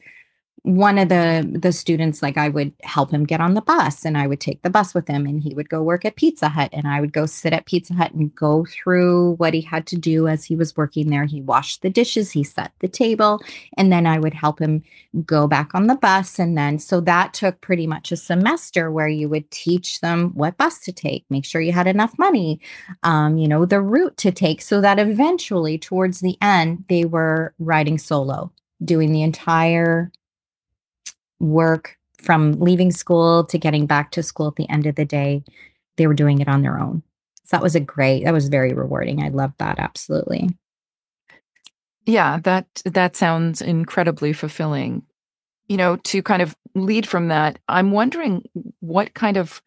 one 0.68 0.98
of 0.98 1.08
the 1.08 1.48
the 1.58 1.72
students 1.72 2.22
like 2.22 2.36
i 2.36 2.48
would 2.48 2.72
help 2.82 3.10
him 3.10 3.24
get 3.24 3.40
on 3.40 3.54
the 3.54 3.62
bus 3.62 4.04
and 4.04 4.18
i 4.18 4.26
would 4.26 4.40
take 4.40 4.60
the 4.62 4.70
bus 4.70 4.94
with 4.94 5.08
him 5.08 5.26
and 5.26 5.42
he 5.42 5.54
would 5.54 5.68
go 5.68 5.82
work 5.82 6.04
at 6.04 6.16
pizza 6.16 6.48
hut 6.48 6.68
and 6.72 6.86
i 6.86 7.00
would 7.00 7.12
go 7.12 7.24
sit 7.26 7.52
at 7.52 7.66
pizza 7.66 7.94
hut 7.94 8.12
and 8.12 8.34
go 8.34 8.66
through 8.66 9.32
what 9.36 9.54
he 9.54 9.60
had 9.60 9.86
to 9.86 9.96
do 9.96 10.28
as 10.28 10.44
he 10.44 10.56
was 10.56 10.76
working 10.76 11.08
there. 11.08 11.24
He 11.24 11.40
washed 11.40 11.82
the 11.82 11.90
dishes 11.90 12.30
he 12.30 12.44
set 12.44 12.72
the 12.80 12.88
table 12.88 13.40
and 13.76 13.92
then 13.92 14.06
i 14.06 14.18
would 14.18 14.34
help 14.34 14.60
him 14.60 14.82
go 15.24 15.46
back 15.46 15.74
on 15.74 15.86
the 15.86 15.96
bus. 15.96 16.38
And 16.38 16.56
then 16.56 16.78
so 16.78 17.00
that 17.00 17.34
took 17.34 17.60
pretty 17.60 17.86
much 17.86 18.12
a 18.12 18.16
semester 18.16 18.90
where 18.90 19.08
you 19.08 19.28
would 19.28 19.50
teach 19.50 20.00
them 20.00 20.30
what 20.34 20.58
bus 20.58 20.80
to 20.80 20.92
take 20.92 21.24
make 21.30 21.44
sure 21.44 21.60
you 21.60 21.72
had 21.72 21.86
enough 21.86 22.18
money 22.18 22.60
um, 23.02 23.38
you 23.38 23.48
know 23.48 23.64
the 23.64 23.80
route 23.80 24.16
to 24.18 24.30
take 24.32 24.60
so 24.62 24.80
that 24.80 24.98
eventually 24.98 25.78
towards 25.78 26.20
the 26.20 26.36
end 26.42 26.84
they 26.88 27.04
were 27.04 27.54
riding 27.58 27.98
solo 27.98 28.52
doing 28.84 29.12
the 29.12 29.22
entire 29.22 30.12
work 31.40 31.96
from 32.20 32.52
leaving 32.60 32.90
school 32.90 33.44
to 33.44 33.58
getting 33.58 33.86
back 33.86 34.10
to 34.12 34.22
school 34.22 34.48
at 34.48 34.56
the 34.56 34.68
end 34.68 34.86
of 34.86 34.96
the 34.96 35.04
day, 35.04 35.42
they 35.96 36.06
were 36.06 36.14
doing 36.14 36.40
it 36.40 36.48
on 36.48 36.62
their 36.62 36.78
own. 36.78 37.02
So 37.44 37.56
that 37.56 37.62
was 37.62 37.74
a 37.74 37.80
great, 37.80 38.24
that 38.24 38.32
was 38.32 38.48
very 38.48 38.72
rewarding. 38.72 39.22
I 39.22 39.28
loved 39.28 39.58
that 39.58 39.78
absolutely. 39.78 40.50
Yeah, 42.06 42.38
that 42.44 42.66
that 42.86 43.16
sounds 43.16 43.60
incredibly 43.60 44.32
fulfilling. 44.32 45.02
You 45.68 45.76
know, 45.76 45.96
to 45.96 46.22
kind 46.22 46.40
of 46.40 46.56
lead 46.74 47.06
from 47.06 47.28
that, 47.28 47.58
I'm 47.68 47.92
wondering 47.92 48.48
what 48.80 49.12
kind 49.12 49.36
of 49.36 49.60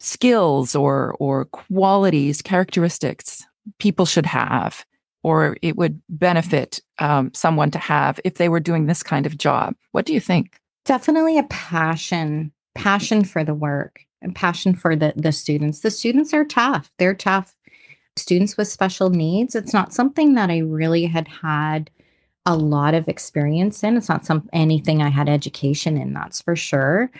skills 0.00 0.74
or 0.74 1.14
or 1.20 1.44
qualities, 1.46 2.42
characteristics 2.42 3.44
people 3.78 4.04
should 4.04 4.26
have 4.26 4.84
or 5.22 5.56
it 5.62 5.76
would 5.76 6.00
benefit 6.08 6.80
um, 6.98 7.32
someone 7.34 7.70
to 7.70 7.78
have 7.78 8.18
if 8.24 8.34
they 8.34 8.48
were 8.48 8.60
doing 8.60 8.86
this 8.86 9.02
kind 9.02 9.26
of 9.26 9.38
job. 9.38 9.74
What 9.92 10.06
do 10.06 10.12
you 10.12 10.20
think? 10.20 10.58
Definitely 10.84 11.38
a 11.38 11.44
passion, 11.44 12.52
passion 12.74 13.24
for 13.24 13.44
the 13.44 13.54
work 13.54 14.00
and 14.20 14.34
passion 14.34 14.74
for 14.74 14.96
the, 14.96 15.12
the 15.16 15.32
students. 15.32 15.80
The 15.80 15.90
students 15.90 16.32
are 16.32 16.44
tough. 16.44 16.92
They're 16.98 17.14
tough. 17.14 17.54
Students 18.16 18.56
with 18.56 18.68
special 18.68 19.10
needs, 19.10 19.54
it's 19.54 19.72
not 19.72 19.94
something 19.94 20.34
that 20.34 20.50
I 20.50 20.58
really 20.58 21.06
had 21.06 21.28
had 21.28 21.90
a 22.44 22.56
lot 22.56 22.94
of 22.94 23.08
experience 23.08 23.82
in. 23.82 23.96
It's 23.96 24.08
not 24.08 24.26
some 24.26 24.50
anything 24.52 25.00
I 25.00 25.08
had 25.08 25.28
education 25.28 25.96
in, 25.96 26.12
that's 26.12 26.42
for 26.42 26.56
sure. 26.56 27.10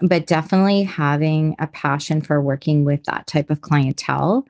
But 0.00 0.26
definitely 0.26 0.82
having 0.82 1.54
a 1.60 1.68
passion 1.68 2.20
for 2.20 2.40
working 2.40 2.84
with 2.84 3.04
that 3.04 3.28
type 3.28 3.48
of 3.50 3.60
clientele 3.60 4.44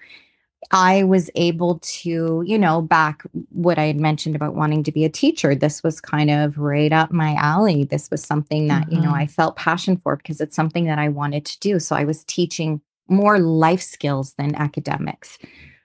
I 0.75 1.05
was 1.05 1.31
able 1.37 1.79
to, 1.79 2.43
you 2.45 2.59
know, 2.59 2.83
back 2.83 3.23
what 3.51 3.79
I 3.79 3.85
had 3.85 4.01
mentioned 4.01 4.35
about 4.35 4.57
wanting 4.57 4.83
to 4.83 4.91
be 4.91 5.05
a 5.05 5.09
teacher. 5.09 5.55
This 5.55 5.85
was 5.85 6.01
kind 6.01 6.33
of 6.33 6.59
right 6.59 6.93
up 6.93 7.13
my 7.13 7.35
alley. 7.35 7.85
This 7.85 8.11
was 8.11 8.25
something 8.25 8.67
that, 8.67 8.87
mm-hmm. 8.87 8.97
you 8.97 9.01
know, 9.01 9.11
mm-hmm. 9.11 9.15
I 9.15 9.27
felt 9.29 9.55
passion 9.55 9.99
for 9.99 10.17
because 10.17 10.41
it's 10.41 10.57
something 10.57 10.87
that 10.87 10.99
I 10.99 11.11
wanted 11.11 11.45
to 11.45 11.61
do. 11.61 11.79
So 11.79 11.95
I 11.95 12.03
was 12.03 12.25
teaching 12.25 12.81
more 13.07 13.39
life 13.39 13.83
skills 13.83 14.35
than 14.35 14.57
academics, 14.57 15.39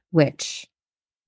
which 0.10 0.66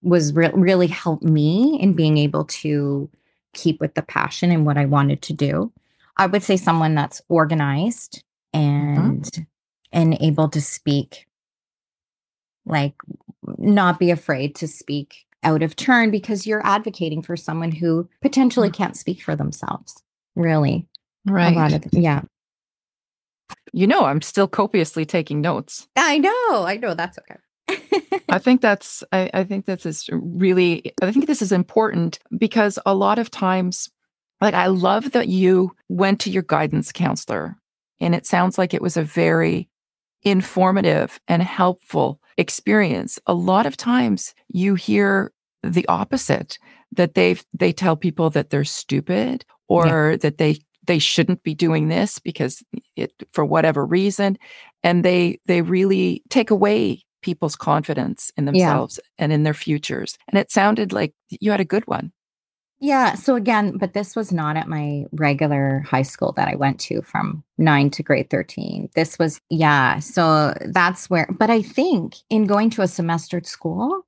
was 0.01 0.33
re- 0.33 0.49
really 0.55 0.87
helped 0.87 1.23
me 1.23 1.77
in 1.79 1.93
being 1.93 2.17
able 2.17 2.45
to 2.45 3.11
keep 3.53 3.79
with 3.79 3.93
the 3.93 4.01
passion 4.01 4.51
and 4.51 4.65
what 4.65 4.79
I 4.79 4.85
wanted 4.85 5.21
to 5.21 5.33
do. 5.33 5.71
I 6.17 6.25
would 6.25 6.41
say 6.41 6.57
someone 6.57 6.95
that's 6.95 7.21
organized 7.29 8.23
mm-hmm. 8.55 8.99
and 8.99 9.23
mm-hmm. 9.23 9.41
and 9.91 10.17
able 10.19 10.49
to 10.49 10.61
speak 10.61 11.27
like 12.65 12.95
not 13.57 13.99
be 13.99 14.11
afraid 14.11 14.55
to 14.55 14.67
speak 14.67 15.25
out 15.43 15.63
of 15.63 15.75
turn 15.75 16.11
because 16.11 16.45
you're 16.45 16.65
advocating 16.65 17.21
for 17.21 17.35
someone 17.35 17.71
who 17.71 18.07
potentially 18.21 18.69
mm. 18.69 18.73
can't 18.73 18.97
speak 18.97 19.21
for 19.21 19.35
themselves. 19.35 20.03
Really. 20.35 20.87
Right. 21.25 21.55
A 21.55 21.59
lot 21.59 21.73
of, 21.73 21.83
yeah. 21.91 22.21
You 23.73 23.87
know, 23.87 24.05
I'm 24.05 24.21
still 24.21 24.47
copiously 24.47 25.05
taking 25.05 25.41
notes. 25.41 25.87
I 25.95 26.17
know. 26.17 26.65
I 26.65 26.77
know. 26.77 26.93
That's 26.93 27.17
okay. 27.19 27.39
I 28.29 28.37
think 28.39 28.61
that's 28.61 29.03
I, 29.11 29.29
I 29.33 29.43
think 29.43 29.65
this 29.65 29.85
is 29.85 30.09
really 30.11 30.93
I 31.01 31.11
think 31.11 31.27
this 31.27 31.41
is 31.41 31.51
important 31.51 32.19
because 32.37 32.77
a 32.85 32.93
lot 32.93 33.19
of 33.19 33.31
times 33.31 33.89
like 34.41 34.53
I 34.53 34.67
love 34.67 35.11
that 35.11 35.27
you 35.27 35.75
went 35.87 36.19
to 36.21 36.31
your 36.31 36.43
guidance 36.43 36.91
counselor 36.91 37.57
and 37.99 38.15
it 38.15 38.25
sounds 38.25 38.57
like 38.57 38.73
it 38.73 38.81
was 38.81 38.97
a 38.97 39.03
very 39.03 39.69
informative 40.23 41.19
and 41.27 41.41
helpful 41.41 42.19
experience, 42.37 43.19
a 43.25 43.33
lot 43.33 43.65
of 43.65 43.77
times 43.77 44.33
you 44.49 44.75
hear 44.75 45.31
the 45.63 45.87
opposite 45.87 46.57
that 46.91 47.13
they 47.13 47.37
they 47.53 47.71
tell 47.71 47.95
people 47.95 48.29
that 48.29 48.49
they're 48.49 48.63
stupid 48.63 49.45
or 49.67 50.11
yeah. 50.11 50.17
that 50.17 50.37
they 50.37 50.57
they 50.85 50.99
shouldn't 50.99 51.43
be 51.43 51.53
doing 51.53 51.87
this 51.87 52.19
because 52.19 52.63
it 52.95 53.11
for 53.31 53.45
whatever 53.45 53.85
reason 53.85 54.37
and 54.83 55.05
they 55.05 55.39
they 55.45 55.61
really 55.61 56.23
take 56.29 56.49
away 56.49 57.03
people's 57.21 57.55
confidence 57.55 58.31
in 58.35 58.45
themselves 58.45 58.99
yeah. 59.01 59.23
and 59.23 59.31
in 59.31 59.43
their 59.43 59.53
futures 59.53 60.17
and 60.27 60.39
it 60.39 60.51
sounded 60.51 60.91
like 60.91 61.13
you 61.29 61.51
had 61.51 61.61
a 61.61 61.65
good 61.65 61.85
one 61.85 62.11
yeah. 62.81 63.13
So 63.13 63.35
again, 63.35 63.77
but 63.77 63.93
this 63.93 64.15
was 64.15 64.31
not 64.31 64.57
at 64.57 64.67
my 64.67 65.05
regular 65.11 65.83
high 65.87 66.01
school 66.01 66.31
that 66.33 66.47
I 66.47 66.55
went 66.55 66.79
to 66.81 67.03
from 67.03 67.43
nine 67.59 67.91
to 67.91 68.01
grade 68.01 68.31
13. 68.31 68.89
This 68.95 69.19
was, 69.19 69.39
yeah. 69.51 69.99
So 69.99 70.55
that's 70.65 71.07
where, 71.07 71.27
but 71.29 71.51
I 71.51 71.61
think 71.61 72.15
in 72.31 72.47
going 72.47 72.71
to 72.71 72.81
a 72.81 72.87
semestered 72.87 73.45
school, 73.45 74.05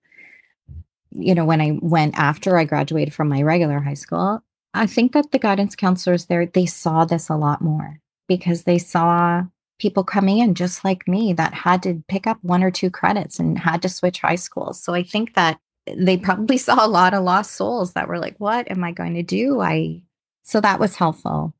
you 1.11 1.35
know, 1.35 1.45
when 1.45 1.61
I 1.61 1.77
went 1.83 2.17
after 2.17 2.57
I 2.57 2.65
graduated 2.65 3.13
from 3.13 3.29
my 3.29 3.43
regular 3.43 3.79
high 3.79 3.93
school, 3.93 4.43
I 4.73 4.87
think 4.87 5.13
that 5.13 5.31
the 5.31 5.37
guidance 5.37 5.75
counselors 5.75 6.25
there, 6.25 6.47
they 6.47 6.65
saw 6.65 7.05
this 7.05 7.29
a 7.29 7.35
lot 7.35 7.61
more 7.61 7.99
because 8.27 8.63
they 8.63 8.79
saw 8.79 9.43
people 9.77 10.03
coming 10.03 10.39
in 10.39 10.55
just 10.55 10.83
like 10.83 11.07
me 11.07 11.31
that 11.33 11.53
had 11.53 11.83
to 11.83 12.03
pick 12.07 12.25
up 12.25 12.39
one 12.41 12.63
or 12.63 12.71
two 12.71 12.89
credits 12.89 13.37
and 13.37 13.59
had 13.59 13.83
to 13.83 13.89
switch 13.89 14.21
high 14.21 14.33
schools. 14.33 14.81
So 14.81 14.95
I 14.95 15.03
think 15.03 15.35
that 15.35 15.59
they 15.85 16.17
probably 16.17 16.57
saw 16.59 16.85
a 16.85 16.87
lot 16.87 17.13
of 17.13 17.23
lost 17.23 17.51
souls 17.51 17.93
that 17.93 18.07
were 18.07 18.19
like, 18.19 18.35
what 18.37 18.69
am 18.69 18.83
I 18.83 18.91
going 18.91 19.15
to 19.15 19.23
do? 19.23 19.61
I, 19.61 20.03
so 20.43 20.61
that 20.61 20.79
was 20.79 20.95
helpful. 20.95 21.53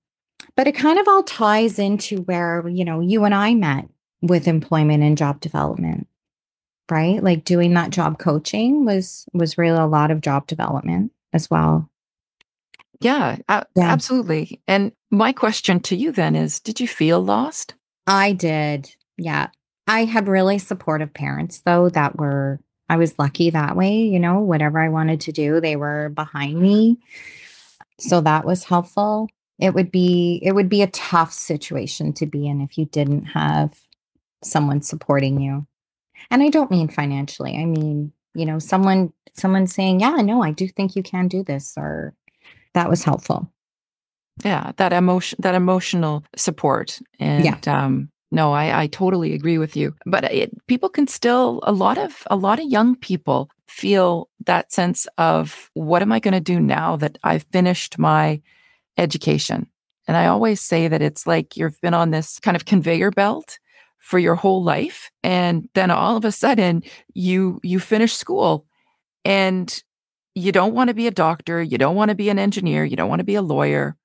But 0.56 0.68
it 0.68 0.74
kind 0.74 1.00
of 1.00 1.08
all 1.08 1.24
ties 1.24 1.80
into 1.80 2.22
where, 2.22 2.68
you 2.68 2.86
know, 2.86 3.00
you 3.00 3.24
and 3.24 3.34
I 3.34 3.54
met 3.56 3.88
with 4.22 4.48
employment 4.48 5.04
and 5.04 5.18
job 5.18 5.40
development, 5.40 6.08
right? 6.92 7.24
Like 7.24 7.44
doing 7.44 7.74
that 7.74 7.90
job 7.90 8.20
coaching 8.20 8.86
was, 8.86 9.26
was 9.34 9.58
really 9.58 9.80
a 9.80 9.86
lot 9.86 10.12
of 10.12 10.22
job 10.22 10.48
development 10.48 11.12
as 11.32 11.50
well. 11.50 11.90
Yeah, 13.00 13.38
yeah, 13.50 13.64
absolutely. 13.78 14.62
And 14.68 14.94
my 15.12 15.34
question 15.34 15.82
to 15.82 15.96
you 15.96 16.12
then 16.12 16.36
is 16.36 16.62
Did 16.62 16.80
you 16.80 16.88
feel 16.88 17.22
lost? 17.22 17.74
I 18.08 18.32
did. 18.32 18.96
Yeah. 19.18 19.48
I 19.88 20.06
had 20.06 20.28
really 20.28 20.58
supportive 20.58 21.14
parents, 21.14 21.62
though, 21.66 21.90
that 21.90 22.18
were 22.18 22.60
I 22.94 22.98
was 22.98 23.18
lucky 23.18 23.50
that 23.50 23.76
way, 23.76 24.04
you 24.04 24.20
know, 24.20 24.40
whatever 24.40 24.80
I 24.80 24.90
wanted 24.90 25.20
to 25.22 25.32
do, 25.32 25.60
they 25.60 25.76
were 25.76 26.10
behind 26.10 26.62
me. 26.62 27.00
So 28.00 28.22
that 28.22 28.46
was 28.46 28.66
helpful. 28.66 29.30
It 29.58 29.74
would 29.74 29.92
be 29.92 30.40
it 30.44 30.52
would 30.52 30.70
be 30.70 30.84
a 30.84 30.88
tough 30.88 31.34
situation 31.34 32.14
to 32.14 32.28
be 32.28 32.48
in 32.48 32.62
if 32.62 32.78
you 32.78 32.86
didn't 32.86 33.26
have 33.26 33.80
someone 34.44 34.84
supporting 34.84 35.42
you. 35.42 35.66
And 36.30 36.44
I 36.44 36.50
don't 36.50 36.70
mean 36.70 36.88
financially. 36.88 37.58
I 37.58 37.66
mean, 37.66 38.14
you 38.36 38.46
know, 38.46 38.60
someone 38.60 39.12
someone 39.34 39.66
saying, 39.66 40.02
"Yeah, 40.02 40.18
no, 40.18 40.44
I 40.44 40.52
do 40.52 40.68
think 40.68 40.96
you 40.96 41.02
can 41.02 41.28
do 41.28 41.42
this," 41.42 41.74
or 41.76 42.14
that 42.76 42.92
was 42.92 43.04
helpful. 43.04 43.52
Yeah, 44.46 44.72
that 44.78 44.94
emotion 44.94 45.40
that 45.42 45.56
emotional 45.56 46.24
support 46.36 47.00
and 47.20 47.44
yeah. 47.44 47.58
um 47.66 48.10
no, 48.34 48.54
I, 48.54 48.84
I 48.84 48.88
totally 48.88 49.34
agree 49.34 49.60
with 49.60 49.78
you. 49.78 49.96
But 50.08 50.26
it, 50.26 50.52
people 50.68 50.90
can 50.90 51.08
still 51.08 51.62
a 51.64 51.72
lot 51.72 51.98
of 52.00 52.24
a 52.32 52.36
lot 52.36 52.60
of 52.60 52.66
young 52.70 52.96
people 52.96 53.50
feel 53.68 54.30
that 54.46 54.74
sense 54.74 55.08
of 55.20 55.70
what 55.76 56.02
am 56.02 56.12
I 56.12 56.20
going 56.20 56.34
to 56.34 56.42
do 56.42 56.60
now 56.60 56.98
that 56.98 57.18
I've 57.24 57.46
finished 57.54 58.00
my 58.00 58.42
education? 58.98 59.68
And 60.08 60.18
I 60.18 60.28
always 60.28 60.62
say 60.62 60.90
that 60.90 61.02
it's 61.02 61.28
like 61.28 61.58
you've 61.58 61.80
been 61.82 61.94
on 61.94 62.12
this 62.12 62.40
kind 62.40 62.58
of 62.58 62.66
conveyor 62.66 63.12
belt 63.12 63.60
for 64.00 64.20
your 64.20 64.36
whole 64.36 64.64
life 64.64 65.12
and 65.24 65.70
then 65.76 65.92
all 65.92 66.18
of 66.18 66.26
a 66.26 66.32
sudden 66.32 66.84
you 67.14 67.60
you 67.64 67.80
finish 67.80 68.14
school 68.14 68.66
And 69.26 69.84
you 70.36 70.52
don't 70.52 70.74
want 70.74 70.90
to 70.90 70.94
be 70.96 71.08
a 71.08 71.12
doctor, 71.12 71.62
you 71.62 71.78
don't 71.78 71.96
want 71.96 72.10
to 72.10 72.16
be 72.16 72.30
an 72.30 72.40
engineer, 72.40 72.86
you 72.86 72.96
don't 72.96 73.10
want 73.10 73.20
to 73.20 73.26
be 73.26 73.36
a 73.36 73.42
lawyer. 73.42 73.96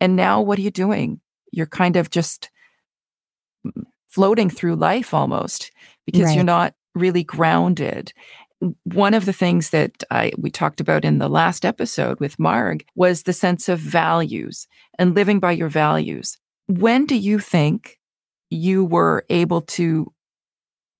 And 0.00 0.16
now 0.16 0.42
what 0.42 0.58
are 0.58 0.62
you 0.62 0.70
doing? 0.70 1.20
You're 1.52 1.66
kind 1.66 1.96
of 1.96 2.10
just 2.10 2.50
floating 4.08 4.50
through 4.50 4.76
life 4.76 5.12
almost 5.14 5.70
because 6.06 6.26
Right. 6.26 6.34
you're 6.36 6.44
not 6.44 6.74
really 6.94 7.24
grounded. 7.24 8.12
One 8.84 9.14
of 9.14 9.24
the 9.26 9.32
things 9.32 9.70
that 9.70 10.04
I 10.10 10.32
we 10.38 10.50
talked 10.50 10.80
about 10.80 11.04
in 11.04 11.18
the 11.18 11.28
last 11.28 11.64
episode 11.64 12.20
with 12.20 12.38
Marg 12.38 12.84
was 12.94 13.22
the 13.24 13.32
sense 13.32 13.68
of 13.68 13.78
values 13.78 14.66
and 14.98 15.14
living 15.14 15.40
by 15.40 15.52
your 15.52 15.68
values. 15.68 16.38
When 16.68 17.04
do 17.04 17.16
you 17.16 17.38
think 17.40 17.98
you 18.50 18.84
were 18.84 19.26
able 19.28 19.60
to 19.62 20.12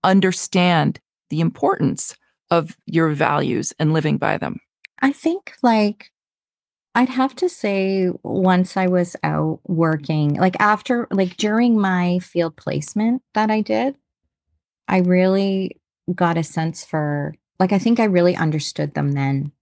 understand 0.02 1.00
the 1.30 1.40
importance 1.40 2.16
of 2.50 2.76
your 2.86 3.10
values 3.10 3.72
and 3.78 3.92
living 3.92 4.18
by 4.18 4.36
them? 4.38 4.58
I 5.00 5.12
think 5.12 5.54
like 5.62 6.10
I'd 6.94 7.08
have 7.08 7.34
to 7.36 7.48
say 7.48 8.10
once 8.22 8.76
I 8.76 8.86
was 8.86 9.16
out 9.24 9.60
working, 9.66 10.34
like 10.34 10.56
after 10.60 11.08
like 11.10 11.36
during 11.36 11.78
my 11.78 12.20
field 12.20 12.56
placement 12.56 13.22
that 13.34 13.50
I 13.50 13.62
did, 13.62 13.96
I 14.88 14.98
really 14.98 15.80
got 16.14 16.38
a 16.38 16.44
sense 16.44 16.84
for 16.84 17.34
like 17.60 17.72
I 17.72 17.78
think 17.78 18.00
I 18.00 18.04
really 18.04 18.36
understood 18.36 18.94
them 18.94 19.12
then. 19.12 19.52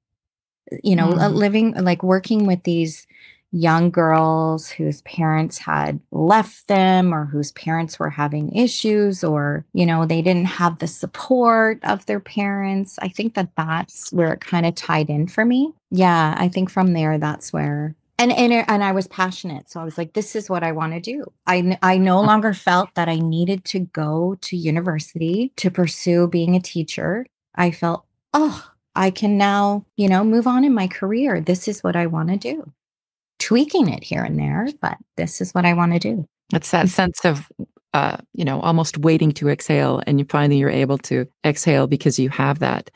You 0.84 0.96
know, 0.96 1.12
uh, 1.14 1.28
Mm. 1.30 1.34
living 1.34 1.74
like 1.74 2.02
working 2.02 2.46
with 2.46 2.62
these 2.64 3.06
young 3.52 3.90
girls 3.90 4.70
whose 4.70 5.02
parents 5.02 5.58
had 5.58 6.00
left 6.10 6.66
them 6.68 7.12
or 7.14 7.26
whose 7.26 7.52
parents 7.52 7.98
were 7.98 8.10
having 8.10 8.54
issues 8.54 9.22
or 9.22 9.64
you 9.74 9.84
know 9.84 10.06
they 10.06 10.22
didn't 10.22 10.46
have 10.46 10.78
the 10.78 10.86
support 10.86 11.78
of 11.84 12.04
their 12.06 12.20
parents. 12.20 12.98
I 13.02 13.08
think 13.08 13.34
that 13.34 13.50
that's 13.56 14.10
where 14.12 14.32
it 14.32 14.40
kind 14.40 14.64
of 14.64 14.74
tied 14.74 15.10
in 15.10 15.28
for 15.28 15.44
me. 15.44 15.72
Yeah 15.90 16.34
i 16.38 16.48
think 16.48 16.70
from 16.70 16.94
there 16.94 17.18
that's 17.18 17.52
where 17.52 17.94
and 18.18 18.32
and, 18.32 18.52
and 18.52 18.82
i 18.82 18.92
was 18.92 19.06
passionate. 19.06 19.70
So 19.70 19.80
i 19.80 19.84
was 19.84 19.98
like 19.98 20.14
this 20.14 20.34
is 20.34 20.48
what 20.48 20.62
i 20.62 20.72
want 20.72 20.94
to 20.94 21.00
do. 21.00 21.24
I 21.46 21.78
I 21.82 21.98
no 21.98 22.18
uh-huh. 22.18 22.26
longer 22.26 22.54
felt 22.54 22.94
that 22.94 23.08
i 23.08 23.18
needed 23.18 23.64
to 23.66 23.80
go 23.80 24.36
to 24.40 24.56
university 24.56 25.52
to 25.56 25.70
pursue 25.70 26.26
being 26.26 26.56
a 26.56 26.60
teacher. 26.60 27.26
I 27.54 27.70
felt 27.70 28.06
oh 28.32 28.70
i 28.94 29.10
can 29.10 29.36
now 29.36 29.84
you 29.96 30.08
know 30.08 30.24
move 30.24 30.46
on 30.46 30.64
in 30.64 30.72
my 30.72 30.86
career. 30.86 31.40
This 31.40 31.68
is 31.68 31.82
what 31.84 31.96
i 31.96 32.06
want 32.06 32.30
to 32.30 32.36
do 32.36 32.72
tweaking 33.42 33.88
it 33.88 34.04
here 34.04 34.22
and 34.22 34.38
there, 34.38 34.68
but 34.80 34.96
this 35.16 35.40
is 35.40 35.52
what 35.52 35.64
I 35.64 35.72
want 35.74 35.92
to 35.92 35.98
do. 35.98 36.28
It's 36.54 36.70
that 36.70 36.88
sense 36.88 37.24
of, 37.24 37.50
uh, 37.92 38.18
you 38.34 38.44
know, 38.44 38.60
almost 38.60 38.98
waiting 38.98 39.32
to 39.32 39.48
exhale, 39.48 40.00
and 40.06 40.20
you 40.20 40.26
finally 40.28 40.58
you're 40.58 40.70
able 40.70 40.98
to 40.98 41.26
exhale 41.44 41.86
because 41.86 42.18
you 42.18 42.30
have 42.30 42.60
that 42.60 42.90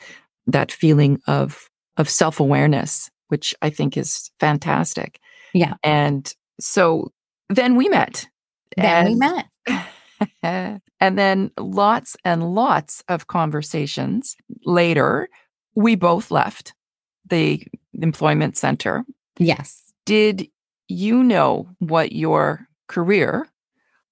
that 0.46 0.70
feeling 0.70 1.20
of 1.26 1.68
of 1.96 2.08
self 2.08 2.38
awareness, 2.38 3.10
which 3.28 3.54
I 3.60 3.70
think 3.70 3.96
is 3.96 4.30
fantastic. 4.38 5.18
Yeah. 5.52 5.74
And 5.82 6.32
so 6.60 7.10
then 7.48 7.74
we 7.74 7.88
met. 7.88 8.26
Then 8.76 9.06
we 9.06 9.14
met. 9.14 9.46
and 11.00 11.18
then 11.18 11.50
lots 11.58 12.16
and 12.24 12.54
lots 12.54 13.02
of 13.08 13.26
conversations 13.26 14.36
later, 14.64 15.28
we 15.74 15.96
both 15.96 16.30
left 16.30 16.74
the 17.28 17.66
employment 17.94 18.56
center. 18.56 19.04
Yes. 19.38 19.85
Did 20.06 20.48
you 20.88 21.22
know 21.22 21.68
what 21.80 22.12
your 22.12 22.66
career 22.88 23.46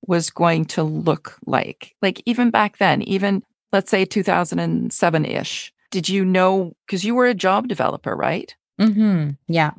was 0.06 0.28
going 0.28 0.66
to 0.66 0.82
look 0.82 1.38
like? 1.46 1.94
Like, 2.02 2.22
even 2.26 2.50
back 2.50 2.76
then, 2.76 3.00
even 3.02 3.42
let's 3.72 3.90
say 3.90 4.04
2007 4.04 5.24
ish, 5.24 5.72
did 5.90 6.08
you 6.08 6.24
know? 6.24 6.74
Because 6.86 7.04
you 7.04 7.14
were 7.14 7.26
a 7.26 7.34
job 7.34 7.68
developer, 7.68 8.14
right? 8.14 8.54
Mm-hmm. 8.80 9.30
Yeah. 9.48 9.70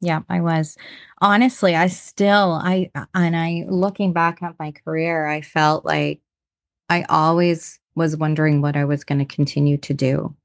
Yeah, 0.00 0.20
I 0.28 0.40
was. 0.40 0.76
Honestly, 1.20 1.74
I 1.74 1.88
still 1.88 2.52
I 2.52 2.90
and 3.14 3.36
I 3.36 3.64
looking 3.68 4.12
back 4.12 4.42
at 4.42 4.58
my 4.58 4.72
career, 4.72 5.26
I 5.26 5.40
felt 5.40 5.84
like 5.84 6.20
I 6.88 7.04
always 7.08 7.80
was 7.94 8.16
wondering 8.16 8.60
what 8.60 8.76
I 8.76 8.84
was 8.84 9.04
going 9.04 9.18
to 9.18 9.24
continue 9.24 9.78
to 9.78 9.94
do. 9.94 10.36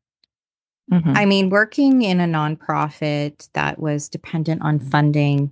Mhm. 0.92 1.16
I 1.16 1.26
mean, 1.26 1.50
working 1.50 2.02
in 2.02 2.20
a 2.20 2.26
nonprofit 2.26 3.50
that 3.54 3.80
was 3.80 4.10
dependent 4.10 4.62
on 4.62 4.80
funding 4.80 5.52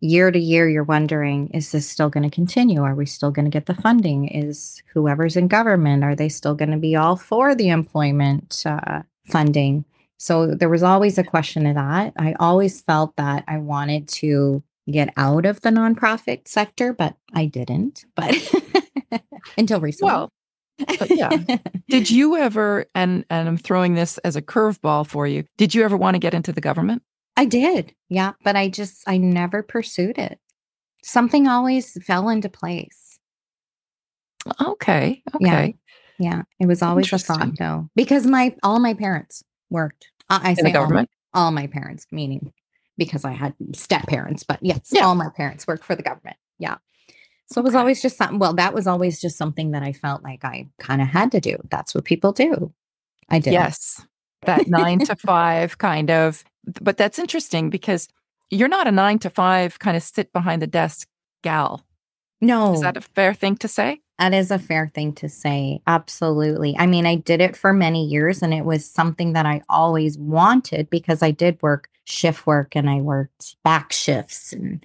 year 0.00 0.30
to 0.30 0.38
year, 0.38 0.68
you're 0.68 0.84
wondering, 0.84 1.48
is 1.48 1.72
this 1.72 1.88
still 1.88 2.08
going 2.08 2.28
to 2.28 2.34
continue? 2.34 2.82
Are 2.82 2.94
we 2.94 3.04
still 3.06 3.30
going 3.30 3.44
to 3.46 3.50
get 3.50 3.66
the 3.66 3.74
funding? 3.74 4.28
Is 4.28 4.82
whoever's 4.94 5.36
in 5.36 5.48
government, 5.48 6.04
are 6.04 6.14
they 6.14 6.28
still 6.28 6.54
going 6.54 6.70
to 6.70 6.76
be 6.76 6.94
all 6.96 7.16
for 7.16 7.54
the 7.54 7.68
employment 7.68 8.62
uh, 8.64 9.02
funding? 9.26 9.84
So 10.16 10.54
there 10.54 10.68
was 10.68 10.82
always 10.82 11.18
a 11.18 11.24
question 11.24 11.66
of 11.66 11.74
that. 11.74 12.12
I 12.18 12.34
always 12.40 12.80
felt 12.80 13.16
that 13.16 13.44
I 13.46 13.58
wanted 13.58 14.08
to 14.08 14.62
get 14.90 15.12
out 15.16 15.44
of 15.46 15.60
the 15.60 15.70
nonprofit 15.70 16.48
sector, 16.48 16.92
but 16.92 17.16
I 17.34 17.46
didn't. 17.46 18.04
But 18.14 18.36
until 19.58 19.80
recently. 19.80 20.12
Well, 20.12 20.30
but 20.78 21.10
yeah. 21.10 21.30
Did 21.88 22.10
you 22.10 22.36
ever, 22.36 22.86
and, 22.94 23.24
and 23.30 23.48
I'm 23.48 23.56
throwing 23.56 23.94
this 23.94 24.18
as 24.18 24.36
a 24.36 24.42
curveball 24.42 25.06
for 25.06 25.26
you, 25.26 25.44
did 25.56 25.74
you 25.74 25.82
ever 25.84 25.96
want 25.96 26.14
to 26.14 26.18
get 26.18 26.34
into 26.34 26.52
the 26.52 26.60
government? 26.60 27.02
I 27.36 27.44
did. 27.44 27.94
Yeah. 28.08 28.32
But 28.44 28.56
I 28.56 28.68
just, 28.68 29.02
I 29.06 29.16
never 29.16 29.62
pursued 29.62 30.18
it. 30.18 30.38
Something 31.02 31.46
always 31.48 31.96
fell 32.04 32.28
into 32.28 32.48
place. 32.48 33.18
Okay. 34.60 35.22
Okay. 35.34 35.76
Yeah. 36.18 36.36
Yeah. 36.36 36.42
It 36.60 36.66
was 36.66 36.82
always 36.82 37.12
a 37.12 37.18
thought 37.18 37.58
though, 37.58 37.88
because 37.94 38.26
my, 38.26 38.54
all 38.62 38.80
my 38.80 38.94
parents 38.94 39.42
worked. 39.70 40.08
I, 40.28 40.50
I 40.50 40.54
say 40.54 40.62
the 40.62 40.68
all 40.68 40.84
government? 40.84 41.10
All, 41.34 41.50
my 41.52 41.66
parents, 41.68 42.06
meaning 42.10 42.52
because 42.96 43.24
I 43.24 43.32
had 43.32 43.54
step 43.74 44.06
parents, 44.08 44.42
but 44.42 44.58
yes, 44.60 44.90
Yeah. 44.90 45.06
all 45.06 45.14
my 45.14 45.28
parents 45.36 45.66
worked 45.66 45.84
for 45.84 45.94
the 45.94 46.02
government. 46.02 46.36
Yeah. 46.58 46.76
So 47.50 47.60
it 47.60 47.64
was 47.64 47.74
Okay. 47.74 47.80
always 47.80 48.02
just 48.02 48.16
something, 48.16 48.38
well, 48.38 48.54
that 48.54 48.74
was 48.74 48.86
always 48.86 49.20
just 49.20 49.36
something 49.36 49.70
that 49.72 49.82
I 49.82 49.92
felt 49.92 50.22
like 50.22 50.44
I 50.44 50.68
kind 50.78 51.00
of 51.00 51.08
had 51.08 51.32
to 51.32 51.40
do. 51.40 51.56
That's 51.70 51.94
what 51.94 52.04
people 52.04 52.32
do. 52.32 52.72
I 53.30 53.38
did. 53.38 53.52
Yes. 53.52 54.04
That 54.46 54.68
nine 54.68 55.00
to 55.00 55.16
five 55.26 55.78
kind 55.78 56.10
of, 56.10 56.44
but 56.80 56.96
that's 56.96 57.18
interesting 57.18 57.70
because 57.70 58.08
you're 58.50 58.68
not 58.68 58.86
a 58.86 58.92
nine 58.92 59.18
to 59.20 59.30
five 59.30 59.78
kind 59.78 59.96
of 59.96 60.02
sit 60.02 60.32
behind 60.32 60.62
the 60.62 60.66
desk 60.66 61.08
gal. 61.42 61.84
No. 62.40 62.74
Is 62.74 62.82
that 62.82 62.96
a 62.96 63.00
fair 63.00 63.34
thing 63.34 63.56
to 63.58 63.68
say? 63.68 64.00
That 64.18 64.34
is 64.34 64.50
a 64.50 64.58
fair 64.58 64.90
thing 64.94 65.12
to 65.14 65.28
say. 65.28 65.80
Absolutely. 65.86 66.76
I 66.78 66.86
mean, 66.86 67.06
I 67.06 67.16
did 67.16 67.40
it 67.40 67.56
for 67.56 67.72
many 67.72 68.04
years 68.04 68.42
and 68.42 68.52
it 68.52 68.64
was 68.64 68.84
something 68.88 69.32
that 69.32 69.46
I 69.46 69.62
always 69.68 70.18
wanted 70.18 70.90
because 70.90 71.22
I 71.22 71.30
did 71.30 71.58
work 71.62 71.88
shift 72.04 72.46
work 72.46 72.74
and 72.74 72.88
I 72.90 73.00
worked 73.00 73.56
back 73.64 73.92
shifts 73.92 74.52
and 74.52 74.84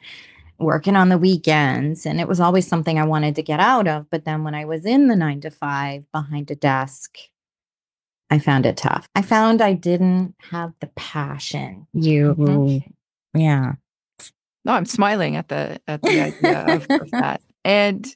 working 0.63 0.95
on 0.95 1.10
the 1.10 1.17
weekends. 1.17 2.06
And 2.06 2.19
it 2.19 2.28
was 2.28 2.39
always 2.39 2.67
something 2.67 2.97
I 2.99 3.04
wanted 3.06 3.36
to 3.36 3.43
get 3.43 3.60
out 3.60 3.88
of. 3.88 4.10
But 4.10 4.26
then 4.26 4.43
when 4.43 4.56
I 4.56 4.65
was 4.65 4.86
in 4.86 5.08
the 5.08 5.15
nine 5.15 5.41
to 5.41 5.52
five 5.52 6.04
behind 6.12 6.49
a 6.52 6.56
desk, 6.56 7.17
I 8.30 8.39
found 8.39 8.65
it 8.65 8.78
tough. 8.78 9.08
I 9.15 9.21
found 9.21 9.62
I 9.62 9.73
didn't 9.73 10.36
have 10.49 10.73
the 10.80 10.88
passion. 10.95 11.88
You, 11.93 12.34
Mhm. 12.36 12.93
yeah. 13.36 13.73
No, 14.65 14.71
I'm 14.73 14.86
smiling 14.86 15.36
at 15.36 15.49
the 15.49 15.80
at 15.88 16.02
the 16.02 16.21
idea 16.21 16.65
of, 16.67 16.88
of 16.89 17.12
that. 17.12 17.41
And 17.65 18.08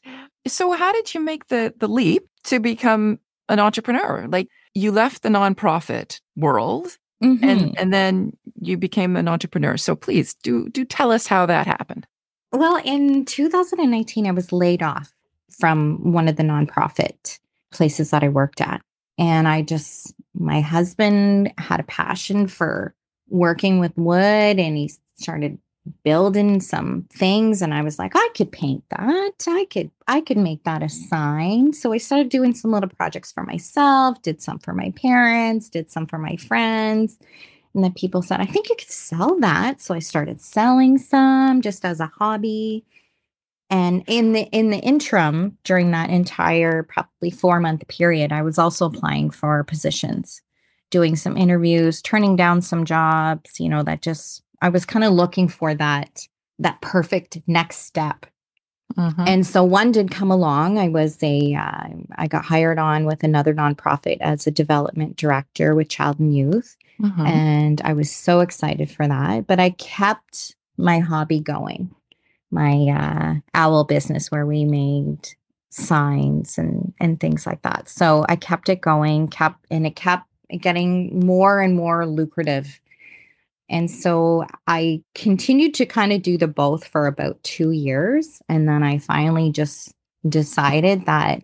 so, 0.48 0.72
how 0.72 0.92
did 0.94 1.14
you 1.14 1.20
make 1.20 1.48
the 1.48 1.74
the 1.78 1.88
leap 1.90 2.24
to 2.46 2.60
become 2.60 3.20
an 3.50 3.60
entrepreneur? 3.60 4.28
Like 4.30 4.48
you 4.74 4.92
left 4.92 5.24
the 5.24 5.30
nonprofit 5.30 6.22
world, 6.38 6.98
Mhm. 7.22 7.44
and 7.44 7.78
and 7.80 7.94
then 7.94 8.32
you 8.62 8.78
became 8.78 9.18
an 9.18 9.28
entrepreneur. 9.28 9.76
So 9.78 9.96
please 9.96 10.36
do 10.42 10.70
do 10.70 10.86
tell 10.86 11.12
us 11.12 11.28
how 11.28 11.46
that 11.48 11.68
happened. 11.68 12.08
Well, 12.52 12.82
in 12.84 13.26
2019, 13.26 14.28
I 14.28 14.32
was 14.32 14.52
laid 14.52 14.82
off 14.82 15.14
from 15.60 16.12
one 16.12 16.28
of 16.28 16.36
the 16.36 16.44
nonprofit 16.44 17.40
places 17.72 18.12
that 18.12 18.24
I 18.24 18.30
worked 18.30 18.62
at. 18.62 18.82
And 19.18 19.48
I 19.48 19.64
just, 19.64 20.14
my 20.34 20.62
husband 20.62 21.54
had 21.58 21.80
a 21.80 21.84
passion 21.84 22.48
for 22.48 22.94
working 23.30 23.80
with 23.80 23.98
wood 23.98 24.60
and 24.60 24.78
he 24.78 24.92
started 25.18 25.58
building 26.04 26.60
some 26.60 27.08
things. 27.12 27.62
And 27.62 27.74
I 27.74 27.82
was 27.82 27.98
like 27.98 28.12
I 28.16 28.30
could 28.36 28.52
paint 28.52 28.84
that. 28.90 29.46
I 29.48 29.66
could 29.70 29.92
I 30.08 30.22
could 30.22 30.38
make 30.38 30.64
that 30.64 30.84
a 30.84 30.90
sign. 30.90 31.74
So 31.74 31.94
I 31.94 31.98
started 31.98 32.30
doing 32.30 32.54
some 32.54 32.72
little 32.72 32.90
projects 32.90 33.32
for 33.32 33.44
myself 33.44 34.22
did 34.22 34.42
some 34.42 34.60
for 34.60 34.74
my 34.74 34.92
parents 34.92 35.70
did 35.70 35.90
some 35.90 36.06
for 36.06 36.18
my 36.18 36.36
friends 36.36 37.18
and 37.74 37.84
then 37.84 37.94
people 37.94 38.22
said, 38.22 38.40
I 38.40 38.46
think 38.46 38.70
you 38.70 38.76
could 38.76 38.90
sell 38.90 39.40
that. 39.40 39.82
So 39.82 39.94
I 39.94 40.00
started 40.00 40.42
selling 40.42 40.98
some 40.98 41.62
just 41.62 41.86
as 41.86 42.00
a 42.00 42.08
hobby. 42.08 42.86
And 43.70 44.04
in 44.08 44.34
the 44.34 44.44
in 44.52 44.70
the 44.70 44.80
interim, 44.80 45.58
during 45.64 45.92
that 45.92 46.10
entire 46.10 46.84
probably 46.84 47.32
four 47.32 47.60
month 47.60 47.88
period, 47.88 48.32
I 48.32 48.42
was 48.42 48.58
also 48.58 48.86
applying 48.86 49.30
for 49.30 49.64
positions, 49.64 50.42
doing 50.90 51.16
some 51.16 51.36
interviews, 51.36 52.02
turning 52.02 52.36
down 52.36 52.62
some 52.62 52.86
jobs, 52.86 53.60
you 53.60 53.68
know, 53.68 53.84
that 53.84 54.02
just 54.02 54.42
I 54.62 54.70
was 54.70 54.86
kind 54.86 55.04
of 55.04 55.14
looking 55.14 55.50
for 55.50 55.76
that 55.76 56.28
that 56.60 56.82
perfect 56.82 57.40
next 57.46 57.80
step 57.80 58.26
Mm-hmm. 58.96 59.24
And 59.28 59.46
so 59.46 59.64
one 59.64 59.92
did 59.92 60.12
come 60.12 60.32
along. 60.32 60.80
I 60.80 60.88
was 60.88 61.18
a, 61.22 61.54
uh, 61.54 61.88
I 62.16 62.28
got 62.28 62.46
hired 62.46 62.80
on 62.80 63.06
with 63.06 63.24
another 63.24 63.54
nonprofit 63.54 64.18
as 64.22 64.48
a 64.48 64.52
development 64.52 65.18
director 65.18 65.76
with 65.76 65.90
child 65.90 66.20
and 66.20 66.36
youth. 66.36 66.76
Mm-hmm. 67.02 67.26
And 67.26 67.82
I 67.84 67.94
was 67.94 68.12
so 68.12 68.40
excited 68.40 68.90
for 68.90 69.08
that. 69.08 69.48
But 69.48 69.60
I 69.60 69.72
kept 69.72 70.56
my 70.78 71.00
hobby 71.00 71.40
going, 71.40 71.94
my 72.52 72.88
uh, 72.88 73.36
owl 73.54 73.84
business 73.84 74.32
where 74.32 74.46
we 74.46 74.66
made 74.66 75.30
signs 75.70 76.58
and 76.58 76.94
and 77.00 77.20
things 77.20 77.46
like 77.46 77.62
that. 77.64 77.90
So 77.90 78.26
I 78.30 78.36
kept 78.36 78.70
it 78.70 78.82
going, 78.82 79.28
kept 79.28 79.66
and 79.70 79.86
it 79.86 79.96
kept 79.96 80.28
getting 80.60 81.26
more 81.26 81.60
and 81.60 81.76
more 81.76 82.06
lucrative. 82.06 82.80
And 83.70 83.92
so 83.92 84.46
I 84.66 85.04
continued 85.14 85.74
to 85.76 85.86
kind 85.86 86.14
of 86.14 86.22
do 86.22 86.38
the 86.38 86.48
both 86.48 86.88
for 86.88 87.06
about 87.06 87.44
2 87.44 87.72
years 87.72 88.42
and 88.48 88.68
then 88.68 88.82
I 88.82 88.98
finally 88.98 89.52
just 89.52 89.94
decided 90.28 91.06
that 91.06 91.44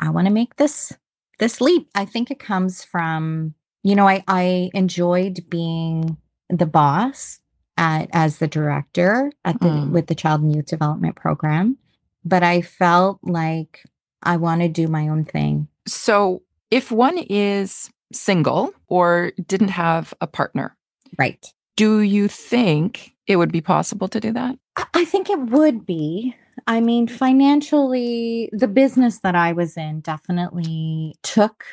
I 0.00 0.10
want 0.10 0.26
to 0.26 0.32
make 0.32 0.56
this 0.56 0.92
this 1.38 1.60
leap. 1.60 1.88
I 1.94 2.04
think 2.04 2.30
it 2.30 2.38
comes 2.38 2.84
from 2.84 3.54
you 3.82 3.94
know, 3.94 4.08
I 4.08 4.22
I 4.26 4.70
enjoyed 4.74 5.48
being 5.48 6.16
the 6.48 6.66
boss 6.66 7.40
at 7.76 8.08
as 8.12 8.38
the 8.38 8.48
director 8.48 9.32
at 9.44 9.60
the 9.60 9.68
mm. 9.68 9.90
with 9.90 10.06
the 10.06 10.14
child 10.14 10.42
and 10.42 10.54
youth 10.54 10.66
development 10.66 11.16
program 11.16 11.78
but 12.24 12.42
I 12.42 12.62
felt 12.62 13.18
like 13.22 13.84
I 14.22 14.36
want 14.36 14.60
to 14.62 14.68
do 14.68 14.88
my 14.88 15.08
own 15.08 15.24
thing. 15.24 15.68
So, 15.86 16.42
if 16.70 16.90
one 16.90 17.18
is 17.18 17.90
single 18.12 18.72
or 18.88 19.32
didn't 19.46 19.68
have 19.68 20.14
a 20.20 20.26
partner, 20.26 20.76
right? 21.18 21.44
Do 21.76 22.00
you 22.00 22.28
think 22.28 23.14
it 23.26 23.36
would 23.36 23.52
be 23.52 23.60
possible 23.60 24.08
to 24.08 24.20
do 24.20 24.32
that? 24.32 24.58
I 24.94 25.04
think 25.04 25.30
it 25.30 25.38
would 25.38 25.86
be. 25.86 26.36
I 26.66 26.80
mean, 26.80 27.08
financially, 27.08 28.50
the 28.52 28.68
business 28.68 29.20
that 29.20 29.34
I 29.34 29.52
was 29.52 29.76
in 29.76 30.00
definitely 30.00 31.14
took 31.22 31.64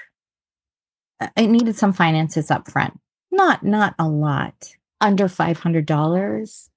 uh, 1.19 1.29
it 1.35 1.47
needed 1.47 1.75
some 1.75 1.93
finances 1.93 2.51
up 2.51 2.69
front. 2.69 2.99
Not 3.31 3.63
not 3.63 3.95
a 3.99 4.07
lot. 4.07 4.75
Under 4.99 5.27
$500 5.27 6.69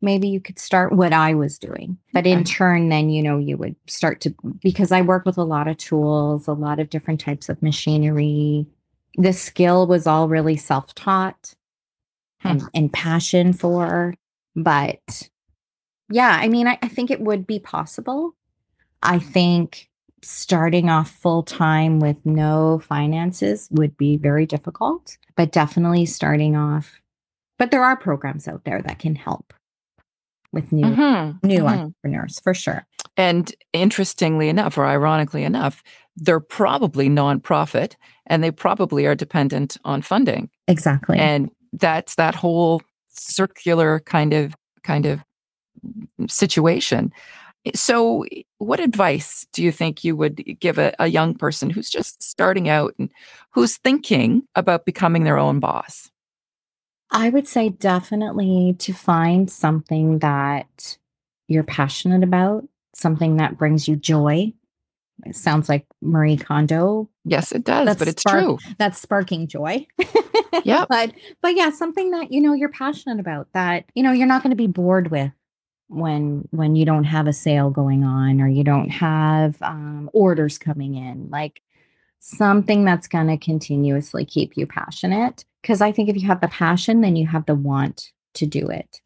maybe 0.00 0.28
you 0.28 0.40
could 0.40 0.58
start 0.58 0.92
what 0.92 1.12
I 1.12 1.34
was 1.34 1.58
doing. 1.58 1.98
But 2.12 2.26
in 2.26 2.44
turn, 2.44 2.88
then, 2.88 3.10
you 3.10 3.22
know, 3.22 3.38
you 3.38 3.56
would 3.56 3.76
start 3.86 4.20
to, 4.22 4.34
because 4.62 4.92
I 4.92 5.00
work 5.00 5.24
with 5.24 5.38
a 5.38 5.44
lot 5.44 5.68
of 5.68 5.76
tools, 5.76 6.46
a 6.46 6.52
lot 6.52 6.78
of 6.78 6.90
different 6.90 7.20
types 7.20 7.48
of 7.48 7.62
machinery. 7.62 8.66
The 9.16 9.32
skill 9.32 9.86
was 9.86 10.06
all 10.06 10.28
really 10.28 10.56
self 10.56 10.94
taught 10.94 11.54
hmm. 12.40 12.48
and, 12.48 12.62
and, 12.74 12.92
passion 12.92 13.52
for. 13.52 14.14
But 14.54 15.28
yeah, 16.10 16.38
I 16.40 16.48
mean, 16.48 16.68
I, 16.68 16.78
I 16.82 16.88
think 16.88 17.10
it 17.10 17.20
would 17.20 17.46
be 17.46 17.58
possible. 17.58 18.34
I 19.02 19.18
think 19.18 19.87
starting 20.22 20.90
off 20.90 21.10
full 21.10 21.42
time 21.42 22.00
with 22.00 22.24
no 22.24 22.80
finances 22.80 23.68
would 23.70 23.96
be 23.96 24.16
very 24.16 24.46
difficult, 24.46 25.16
but 25.36 25.52
definitely 25.52 26.06
starting 26.06 26.56
off. 26.56 27.00
But 27.58 27.70
there 27.70 27.84
are 27.84 27.96
programs 27.96 28.46
out 28.46 28.64
there 28.64 28.82
that 28.82 28.98
can 28.98 29.16
help 29.16 29.52
with 30.52 30.72
new 30.72 30.86
mm-hmm. 30.86 31.46
new 31.46 31.58
mm-hmm. 31.58 31.66
entrepreneurs 31.66 32.40
for 32.40 32.54
sure. 32.54 32.86
And 33.16 33.52
interestingly 33.72 34.48
enough, 34.48 34.78
or 34.78 34.86
ironically 34.86 35.44
enough, 35.44 35.82
they're 36.16 36.40
probably 36.40 37.08
nonprofit 37.08 37.94
and 38.26 38.42
they 38.42 38.50
probably 38.50 39.06
are 39.06 39.14
dependent 39.14 39.76
on 39.84 40.02
funding. 40.02 40.50
Exactly. 40.66 41.18
And 41.18 41.50
that's 41.72 42.14
that 42.14 42.34
whole 42.34 42.82
circular 43.08 44.00
kind 44.00 44.32
of 44.32 44.54
kind 44.84 45.06
of 45.06 45.22
situation. 46.28 47.12
So, 47.74 48.24
what 48.58 48.80
advice 48.80 49.46
do 49.52 49.62
you 49.62 49.72
think 49.72 50.04
you 50.04 50.16
would 50.16 50.58
give 50.60 50.78
a, 50.78 50.94
a 50.98 51.08
young 51.08 51.34
person 51.34 51.70
who's 51.70 51.90
just 51.90 52.22
starting 52.22 52.68
out 52.68 52.94
and 52.98 53.10
who's 53.52 53.76
thinking 53.76 54.42
about 54.54 54.84
becoming 54.84 55.24
their 55.24 55.38
own 55.38 55.60
boss? 55.60 56.10
I 57.10 57.30
would 57.30 57.48
say 57.48 57.70
definitely 57.70 58.76
to 58.80 58.92
find 58.92 59.50
something 59.50 60.18
that 60.20 60.98
you're 61.48 61.64
passionate 61.64 62.22
about, 62.22 62.64
something 62.94 63.36
that 63.36 63.56
brings 63.56 63.88
you 63.88 63.96
joy. 63.96 64.52
It 65.26 65.34
sounds 65.34 65.68
like 65.68 65.84
Marie 66.00 66.36
Kondo. 66.36 67.08
Yes, 67.24 67.50
it 67.50 67.64
does, 67.64 67.86
that's 67.86 67.98
but 67.98 68.08
it's 68.08 68.22
spark, 68.22 68.44
true. 68.44 68.58
That's 68.78 69.00
sparking 69.00 69.48
joy. 69.48 69.86
yeah. 70.64 70.84
But 70.88 71.12
but 71.42 71.56
yeah, 71.56 71.70
something 71.70 72.12
that 72.12 72.30
you 72.30 72.40
know 72.40 72.52
you're 72.52 72.68
passionate 72.68 73.18
about 73.18 73.48
that, 73.52 73.84
you 73.94 74.02
know, 74.02 74.12
you're 74.12 74.28
not 74.28 74.42
going 74.42 74.50
to 74.50 74.56
be 74.56 74.68
bored 74.68 75.10
with 75.10 75.32
when 75.88 76.46
when 76.50 76.76
you 76.76 76.84
don't 76.84 77.04
have 77.04 77.26
a 77.26 77.32
sale 77.32 77.70
going 77.70 78.04
on 78.04 78.40
or 78.40 78.48
you 78.48 78.64
don't 78.64 78.90
have 78.90 79.60
um, 79.62 80.10
orders 80.12 80.58
coming 80.58 80.94
in. 80.94 81.28
Like 81.30 81.62
something 82.20 82.84
that's 82.84 83.08
going 83.08 83.28
to 83.28 83.36
continuously 83.36 84.24
keep 84.24 84.56
you 84.56 84.66
passionate. 84.66 85.44
Because 85.62 85.80
I 85.80 85.92
think 85.92 86.08
if 86.08 86.16
you 86.16 86.26
have 86.28 86.40
the 86.40 86.48
passion, 86.48 87.00
then 87.00 87.16
you 87.16 87.26
have 87.26 87.46
the 87.46 87.54
want 87.54 88.12
to 88.34 88.46
do 88.46 88.68
it. 88.68 89.00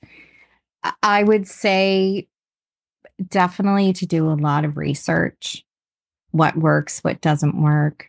I 1.02 1.22
would 1.22 1.46
say 1.46 2.28
definitely 3.28 3.92
to 3.94 4.06
do 4.06 4.28
a 4.28 4.34
lot 4.34 4.64
of 4.64 4.76
research 4.76 5.64
what 6.32 6.56
works, 6.56 7.00
what 7.00 7.20
doesn't 7.20 7.60
work. 7.60 8.08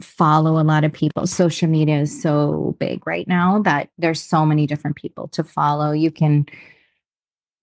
Follow 0.00 0.60
a 0.60 0.62
lot 0.62 0.84
of 0.84 0.92
people. 0.92 1.26
Social 1.26 1.68
media 1.68 2.00
is 2.00 2.22
so 2.22 2.76
big 2.78 3.06
right 3.06 3.26
now 3.26 3.60
that 3.62 3.88
there's 3.98 4.22
so 4.22 4.46
many 4.46 4.66
different 4.66 4.96
people 4.96 5.28
to 5.28 5.42
follow. 5.42 5.92
You 5.92 6.10
can 6.10 6.46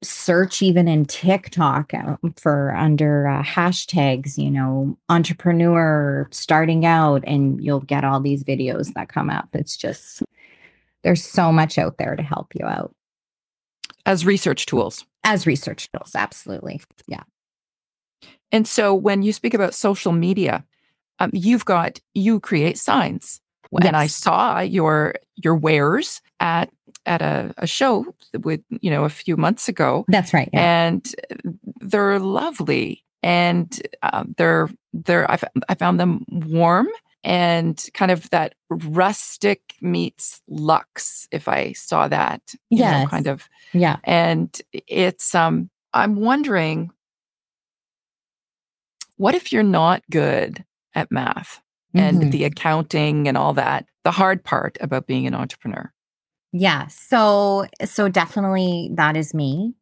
search 0.06 0.62
even 0.62 0.88
in 0.88 1.06
TikTok 1.06 1.94
uh, 1.94 2.18
for 2.38 2.76
under 2.76 3.28
uh, 3.28 3.44
hashtags, 3.44 4.38
you 4.38 4.50
know, 4.50 4.98
entrepreneur 5.10 6.28
starting 6.32 6.86
out, 6.86 7.24
and 7.26 7.64
you'll 7.64 7.82
get 7.82 8.04
all 8.04 8.20
these 8.20 8.44
videos 8.44 8.94
that 8.94 9.10
come 9.10 9.30
up. 9.30 9.50
It's 9.54 9.76
just, 9.76 10.24
there's 11.04 11.24
so 11.24 11.52
much 11.52 11.78
out 11.78 11.98
there 11.98 12.16
to 12.16 12.24
help 12.24 12.54
you 12.56 12.66
out. 12.66 12.94
As 14.06 14.26
research 14.26 14.66
tools. 14.66 15.06
As 15.24 15.48
research 15.48 15.90
tools, 15.92 16.14
absolutely. 16.16 16.82
Yeah. 17.08 17.24
And 18.52 18.68
so 18.68 18.94
when 18.94 19.24
you 19.24 19.34
speak 19.34 19.54
about 19.54 19.74
social 19.74 20.12
media, 20.12 20.64
um, 21.20 21.32
you've 21.34 21.66
got, 21.66 22.00
you 22.14 22.40
create 22.40 22.78
signs. 22.78 23.42
When 23.70 23.84
yes. 23.84 23.94
I 23.94 24.08
saw 24.08 24.60
your 24.60 25.16
your 25.36 25.56
wares 25.56 26.22
at 26.40 26.70
at 27.06 27.22
a, 27.22 27.54
a 27.58 27.68
show 27.68 28.06
with 28.44 28.62
you 28.70 28.90
know 28.90 29.04
a 29.04 29.10
few 29.10 29.38
months 29.38 29.68
ago. 29.68 30.06
That's 30.08 30.34
right. 30.34 30.50
Yeah. 30.54 30.86
And 30.86 31.16
they're 31.82 32.20
lovely, 32.20 33.04
and 33.24 33.82
uh, 34.02 34.24
they're 34.38 34.70
they're 34.94 35.30
I, 35.30 35.40
I 35.70 35.76
found 35.76 36.00
them 36.00 36.26
warm 36.30 36.88
and 37.24 37.84
kind 37.96 38.12
of 38.12 38.30
that 38.30 38.54
rustic 38.70 39.74
meets 39.82 40.42
luxe. 40.48 41.28
If 41.32 41.48
I 41.48 41.74
saw 41.74 42.08
that, 42.08 42.42
yeah, 42.70 43.06
kind 43.08 43.28
of 43.28 43.50
yeah. 43.74 43.98
And 44.04 44.56
it's 44.74 45.34
um, 45.34 45.70
I'm 45.94 46.18
wondering, 46.18 46.92
what 49.18 49.36
if 49.36 49.52
you're 49.52 49.64
not 49.64 50.04
good 50.12 50.64
at 50.94 51.12
math? 51.12 51.62
And 51.96 52.22
mm-hmm. 52.22 52.30
the 52.30 52.44
accounting 52.44 53.28
and 53.28 53.38
all 53.38 53.54
that 53.54 53.86
the 54.04 54.12
hard 54.12 54.44
part 54.44 54.78
about 54.82 55.08
being 55.08 55.26
an 55.28 55.34
entrepreneur 55.34 55.92
yeah. 56.58 56.88
So, 56.88 57.66
so 57.84 58.08
definitely 58.08 58.90
that 58.94 59.18
is 59.18 59.34
me. 59.34 59.74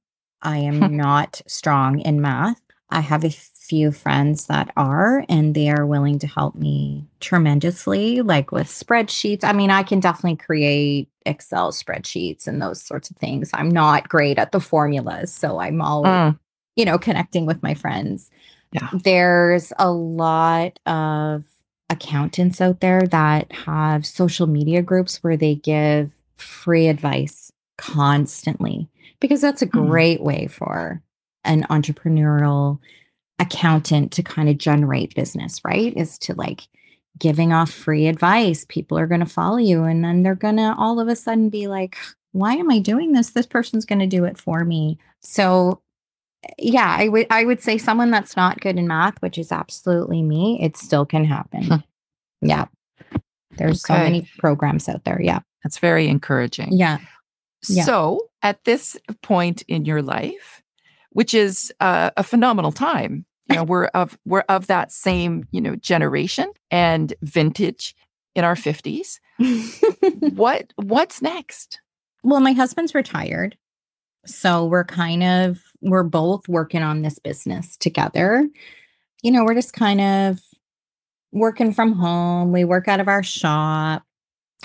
I 0.42 0.58
am 0.58 0.80
not 0.98 1.44
strong 1.46 2.00
in 2.00 2.20
math. 2.20 2.60
I 2.90 3.02
have 3.02 3.24
a 3.24 3.30
few 3.30 3.92
friends 3.92 4.48
that 4.48 4.72
are, 4.76 5.24
and 5.30 5.54
they 5.54 5.70
are 5.70 5.86
willing 5.86 6.18
to 6.20 6.28
help 6.28 6.56
me 6.56 7.08
tremendously, 7.20 8.24
like 8.24 8.52
with 8.52 8.68
spreadsheets. 8.68 9.44
I 9.44 9.54
mean, 9.54 9.70
I 9.70 9.84
can 9.84 10.00
definitely 10.00 10.38
create 10.38 11.10
Excel 11.28 11.72
spreadsheets 11.72 12.48
and 12.48 12.60
those 12.60 12.82
sorts 12.82 13.12
of 13.12 13.18
things. 13.18 13.52
I'm 13.54 13.70
not 13.70 14.10
great 14.10 14.40
at 14.40 14.52
the 14.52 14.60
formulas. 14.60 15.32
So 15.32 15.60
I'm 15.60 15.80
always, 15.80 16.10
mm. 16.10 16.40
you 16.76 16.86
know, 16.86 16.98
connecting 16.98 17.46
with 17.46 17.62
my 17.62 17.76
friends. 17.76 18.32
Yeah. 18.72 18.90
There's 18.94 19.72
a 19.78 19.92
lot 19.92 20.80
of 20.88 21.46
accountants 21.94 22.60
out 22.60 22.82
there 22.82 23.08
that 23.08 23.52
have 23.52 24.06
social 24.06 24.48
media 24.48 24.82
groups 24.82 25.24
where 25.24 25.38
they 25.38 25.56
give 25.56 26.12
free 26.36 26.88
advice 26.88 27.52
constantly 27.78 28.90
because 29.20 29.42
that's 29.42 29.62
a 29.62 29.68
hmm. 29.68 29.88
great 29.88 30.20
mm. 30.20 30.24
way 30.24 30.48
for 30.48 31.02
an 31.44 31.66
entrepreneurial 31.70 32.80
accountant 33.40 34.12
to 34.14 34.24
kind 34.24 34.50
of 34.50 34.58
generate 34.58 35.16
business, 35.16 35.62
right? 35.66 35.96
Is 35.96 36.18
to 36.20 36.34
like 36.34 36.62
giving 37.18 37.54
off 37.54 37.72
free 37.72 38.08
advice. 38.08 38.66
People 38.68 38.98
are 38.98 39.08
going 39.08 39.20
to 39.20 39.26
follow 39.26 39.58
you 39.58 39.84
and 39.84 40.04
then 40.04 40.24
they're 40.24 40.36
going 40.36 40.58
to 40.58 40.76
all 40.78 41.00
of 41.00 41.08
a 41.08 41.16
sudden 41.16 41.50
be 41.50 41.68
like, 41.68 41.98
why 42.32 42.56
am 42.56 42.72
I 42.72 42.80
doing 42.80 43.12
this? 43.12 43.32
This 43.32 43.46
person's 43.46 43.86
going 43.86 44.00
to 44.00 44.08
do 44.08 44.26
it 44.26 44.38
for 44.38 44.64
me. 44.66 44.98
So 45.22 45.82
yeah, 46.58 46.96
I 46.98 47.08
would 47.08 47.28
I 47.30 47.46
would 47.46 47.62
say 47.62 47.78
someone 47.78 48.12
that's 48.12 48.36
not 48.36 48.60
good 48.60 48.78
in 48.78 48.88
math, 48.88 49.22
which 49.22 49.38
is 49.38 49.52
absolutely 49.52 50.22
me, 50.22 50.60
it 50.62 50.78
still 50.78 51.06
can 51.06 51.26
happen. 51.26 51.84
yeah. 52.42 52.66
There's 53.58 53.84
okay. 53.86 54.00
so 54.00 54.04
many 54.04 54.28
programs 54.40 54.90
out 54.90 55.04
there. 55.04 55.22
Yeah. 55.22 55.40
That's 55.64 55.78
very 55.78 56.08
encouraging. 56.08 56.74
Yeah. 56.74 57.00
yeah. 57.70 57.84
So, 57.84 58.30
at 58.42 58.64
this 58.66 58.98
point 59.22 59.62
in 59.68 59.86
your 59.86 60.02
life, 60.02 60.62
which 61.12 61.34
is 61.34 61.72
uh, 61.80 62.12
a 62.18 62.24
phenomenal 62.24 62.72
time. 62.72 63.26
You 63.50 63.58
know, 63.58 63.64
we're 63.64 63.86
of 63.88 64.18
we're 64.26 64.46
of 64.50 64.68
that 64.68 64.92
same 64.92 65.46
you 65.52 65.62
know 65.62 65.76
generation 65.76 66.52
and 66.72 67.14
vintage 67.22 67.96
in 68.36 68.44
our 68.44 68.56
fifties. 68.56 69.20
what 70.34 70.74
what's 70.76 71.22
next? 71.22 71.80
Well, 72.24 72.40
my 72.40 72.54
husband's 72.54 72.96
retired, 72.96 73.58
so 74.26 74.66
we're 74.66 74.86
kind 74.86 75.24
of 75.24 75.60
we're 75.84 76.04
both 76.04 76.48
working 76.48 76.82
on 76.82 77.02
this 77.02 77.20
business 77.20 77.78
together. 77.78 78.48
You 79.22 79.32
know, 79.32 79.44
we're 79.44 79.54
just 79.54 79.74
kind 79.74 80.02
of 80.02 80.40
working 81.32 81.74
from 81.74 81.94
home. 81.94 82.52
We 82.52 82.64
work 82.64 82.88
out 82.88 83.00
of 83.00 83.08
our 83.08 83.24
shop. 83.24 84.04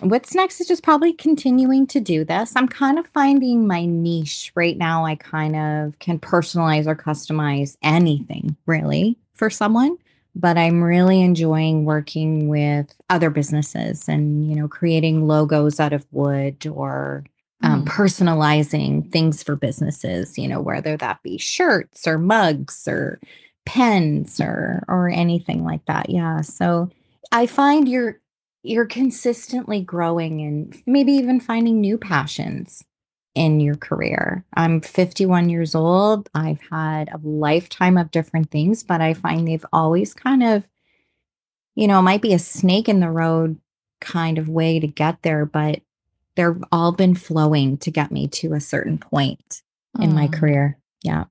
What's 0.00 0.34
next 0.34 0.60
is 0.60 0.68
just 0.68 0.84
probably 0.84 1.12
continuing 1.12 1.86
to 1.88 1.98
do 1.98 2.24
this. 2.24 2.52
I'm 2.54 2.68
kind 2.68 3.00
of 3.00 3.06
finding 3.08 3.66
my 3.66 3.84
niche 3.84 4.52
right 4.54 4.76
now. 4.76 5.04
I 5.04 5.16
kind 5.16 5.56
of 5.56 5.98
can 5.98 6.20
personalize 6.20 6.86
or 6.86 6.94
customize 6.94 7.76
anything 7.82 8.56
really 8.66 9.18
for 9.34 9.50
someone, 9.50 9.96
but 10.36 10.56
I'm 10.56 10.84
really 10.84 11.20
enjoying 11.20 11.84
working 11.84 12.46
with 12.46 12.94
other 13.10 13.28
businesses 13.28 14.08
and, 14.08 14.48
you 14.48 14.54
know, 14.54 14.68
creating 14.68 15.26
logos 15.26 15.80
out 15.80 15.92
of 15.92 16.06
wood 16.12 16.64
or 16.68 17.24
um, 17.62 17.84
mm. 17.84 17.88
personalizing 17.88 19.10
things 19.10 19.42
for 19.42 19.56
businesses, 19.56 20.38
you 20.38 20.48
know, 20.48 20.60
whether 20.60 20.96
that 20.96 21.22
be 21.22 21.38
shirts 21.38 22.06
or 22.06 22.18
mugs 22.18 22.86
or 22.86 23.20
pens 23.66 24.40
or 24.40 24.84
or 24.88 25.08
anything 25.08 25.64
like 25.64 25.84
that. 25.86 26.08
Yeah. 26.10 26.40
So 26.40 26.90
I 27.32 27.46
find 27.46 27.88
you're 27.88 28.20
you're 28.62 28.86
consistently 28.86 29.80
growing 29.80 30.40
and 30.40 30.82
maybe 30.86 31.12
even 31.12 31.40
finding 31.40 31.80
new 31.80 31.98
passions 31.98 32.84
in 33.34 33.60
your 33.60 33.76
career. 33.76 34.44
I'm 34.54 34.80
51 34.80 35.48
years 35.48 35.74
old. 35.74 36.28
I've 36.34 36.60
had 36.70 37.08
a 37.08 37.20
lifetime 37.22 37.96
of 37.96 38.10
different 38.10 38.50
things, 38.50 38.82
but 38.82 39.00
I 39.00 39.14
find 39.14 39.46
they've 39.46 39.64
always 39.72 40.12
kind 40.12 40.42
of, 40.42 40.66
you 41.76 41.86
know, 41.86 42.00
it 42.00 42.02
might 42.02 42.22
be 42.22 42.34
a 42.34 42.38
snake 42.38 42.88
in 42.88 43.00
the 43.00 43.10
road 43.10 43.60
kind 44.00 44.38
of 44.38 44.48
way 44.48 44.80
to 44.80 44.86
get 44.86 45.22
there, 45.22 45.46
but 45.46 45.82
they've 46.38 46.64
all 46.72 46.92
been 46.92 47.14
flowing 47.14 47.76
to 47.78 47.90
get 47.90 48.10
me 48.10 48.28
to 48.28 48.54
a 48.54 48.60
certain 48.60 48.96
point 48.96 49.62
in 50.00 50.14
my 50.14 50.28
career. 50.28 50.78
Yeah. 51.02 51.24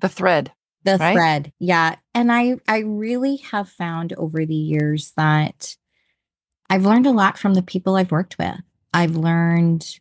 The 0.00 0.08
thread 0.08 0.50
the 0.84 0.98
right? 0.98 1.14
thread 1.14 1.52
yeah 1.58 1.96
and 2.14 2.30
i 2.30 2.56
i 2.68 2.78
really 2.78 3.36
have 3.36 3.68
found 3.68 4.12
over 4.14 4.46
the 4.46 4.54
years 4.54 5.12
that 5.16 5.76
i've 6.70 6.84
learned 6.84 7.06
a 7.06 7.10
lot 7.10 7.38
from 7.38 7.54
the 7.54 7.62
people 7.62 7.96
i've 7.96 8.12
worked 8.12 8.36
with 8.38 8.56
i've 8.92 9.16
learned 9.16 9.98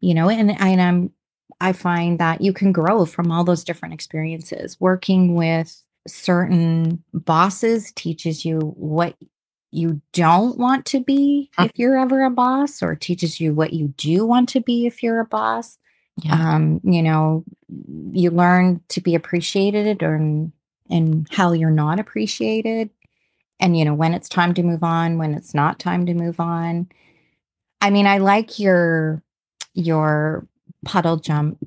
you 0.00 0.14
know 0.14 0.28
and, 0.28 0.50
and 0.60 0.80
i'm 0.80 1.10
i 1.60 1.72
find 1.72 2.20
that 2.20 2.40
you 2.40 2.52
can 2.52 2.70
grow 2.70 3.04
from 3.04 3.32
all 3.32 3.44
those 3.44 3.64
different 3.64 3.94
experiences 3.94 4.76
working 4.78 5.34
with 5.34 5.82
certain 6.06 7.02
bosses 7.12 7.92
teaches 7.92 8.44
you 8.44 8.58
what 8.76 9.16
you 9.70 10.00
don't 10.12 10.58
want 10.58 10.86
to 10.86 11.00
be 11.00 11.50
if 11.58 11.72
you're 11.74 11.98
ever 11.98 12.24
a 12.24 12.30
boss 12.30 12.82
or 12.82 12.94
teaches 12.94 13.38
you 13.40 13.52
what 13.52 13.72
you 13.72 13.88
do 13.96 14.24
want 14.24 14.48
to 14.48 14.60
be 14.60 14.86
if 14.86 15.02
you're 15.02 15.20
a 15.20 15.26
boss 15.26 15.78
yeah. 16.22 16.54
Um, 16.54 16.80
you 16.82 17.02
know, 17.02 17.44
you 18.12 18.30
learn 18.30 18.80
to 18.88 19.00
be 19.00 19.14
appreciated 19.14 20.02
or 20.02 20.14
and 20.90 21.28
how 21.30 21.52
you're 21.52 21.70
not 21.70 22.00
appreciated. 22.00 22.90
And 23.60 23.76
you 23.76 23.84
know, 23.84 23.94
when 23.94 24.14
it's 24.14 24.28
time 24.28 24.54
to 24.54 24.62
move 24.62 24.82
on, 24.82 25.18
when 25.18 25.34
it's 25.34 25.54
not 25.54 25.78
time 25.78 26.06
to 26.06 26.14
move 26.14 26.40
on. 26.40 26.88
I 27.80 27.90
mean, 27.90 28.06
I 28.06 28.18
like 28.18 28.58
your 28.58 29.22
your 29.74 30.46
puddle 30.84 31.18
jump 31.18 31.58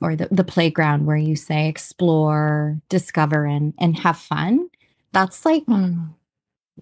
or 0.00 0.16
the, 0.16 0.28
the 0.30 0.44
playground 0.44 1.06
where 1.06 1.16
you 1.16 1.36
say 1.36 1.68
explore, 1.68 2.80
discover 2.88 3.44
and 3.44 3.74
and 3.78 3.98
have 3.98 4.18
fun. 4.18 4.68
That's 5.12 5.44
like 5.44 5.64
mm 5.66 6.08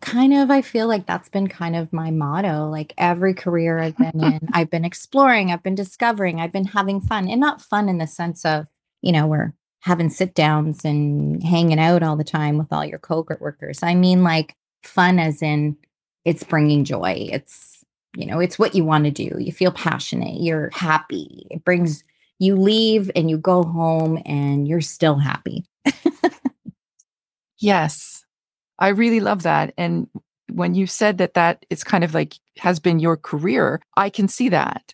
kind 0.00 0.32
of 0.32 0.50
i 0.50 0.62
feel 0.62 0.86
like 0.86 1.06
that's 1.06 1.28
been 1.28 1.46
kind 1.46 1.76
of 1.76 1.92
my 1.92 2.10
motto 2.10 2.68
like 2.68 2.94
every 2.96 3.34
career 3.34 3.78
i've 3.78 3.96
been 3.98 4.24
in 4.24 4.40
i've 4.52 4.70
been 4.70 4.86
exploring 4.86 5.50
i've 5.50 5.62
been 5.62 5.74
discovering 5.74 6.40
i've 6.40 6.52
been 6.52 6.64
having 6.64 7.00
fun 7.00 7.28
and 7.28 7.40
not 7.40 7.60
fun 7.60 7.88
in 7.88 7.98
the 7.98 8.06
sense 8.06 8.44
of 8.44 8.66
you 9.02 9.12
know 9.12 9.26
we're 9.26 9.52
having 9.82 10.08
sit 10.08 10.34
downs 10.34 10.84
and 10.84 11.42
hanging 11.42 11.78
out 11.78 12.02
all 12.02 12.16
the 12.16 12.24
time 12.24 12.56
with 12.56 12.72
all 12.72 12.84
your 12.84 13.00
co-workers. 13.00 13.82
I 13.82 13.94
mean 13.94 14.22
like 14.22 14.54
fun 14.84 15.18
as 15.18 15.42
in 15.42 15.76
it's 16.24 16.44
bringing 16.44 16.84
joy 16.84 17.28
it's 17.32 17.84
you 18.16 18.26
know 18.26 18.40
it's 18.40 18.58
what 18.58 18.74
you 18.74 18.84
want 18.84 19.04
to 19.04 19.10
do 19.10 19.30
you 19.38 19.52
feel 19.52 19.70
passionate 19.70 20.40
you're 20.40 20.70
happy 20.72 21.46
it 21.50 21.64
brings 21.64 22.02
you 22.38 22.56
leave 22.56 23.10
and 23.14 23.30
you 23.30 23.38
go 23.38 23.62
home 23.62 24.20
and 24.24 24.66
you're 24.66 24.80
still 24.80 25.18
happy. 25.18 25.64
Yes 27.58 28.24
I 28.82 28.88
really 28.88 29.20
love 29.20 29.44
that. 29.44 29.72
And 29.78 30.08
when 30.50 30.74
you 30.74 30.88
said 30.88 31.18
that 31.18 31.34
that 31.34 31.64
is 31.70 31.84
kind 31.84 32.02
of 32.02 32.14
like 32.14 32.34
has 32.58 32.80
been 32.80 32.98
your 32.98 33.16
career, 33.16 33.80
I 33.96 34.10
can 34.10 34.26
see 34.26 34.48
that. 34.48 34.92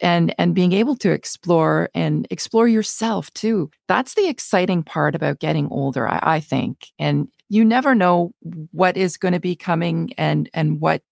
And 0.00 0.32
and 0.38 0.54
being 0.54 0.72
able 0.72 0.96
to 0.96 1.10
explore 1.10 1.90
and 1.94 2.28
explore 2.30 2.68
yourself 2.68 3.32
too. 3.34 3.70
That's 3.88 4.14
the 4.14 4.28
exciting 4.28 4.84
part 4.84 5.16
about 5.16 5.40
getting 5.40 5.68
older, 5.70 6.08
I, 6.08 6.20
I 6.36 6.40
think. 6.40 6.86
And 6.98 7.28
you 7.48 7.64
never 7.64 7.94
know 7.94 8.32
what 8.70 8.96
is 8.96 9.16
going 9.16 9.34
to 9.34 9.40
be 9.40 9.56
coming 9.56 10.12
and 10.16 10.48
and 10.54 10.80
what 10.80 11.02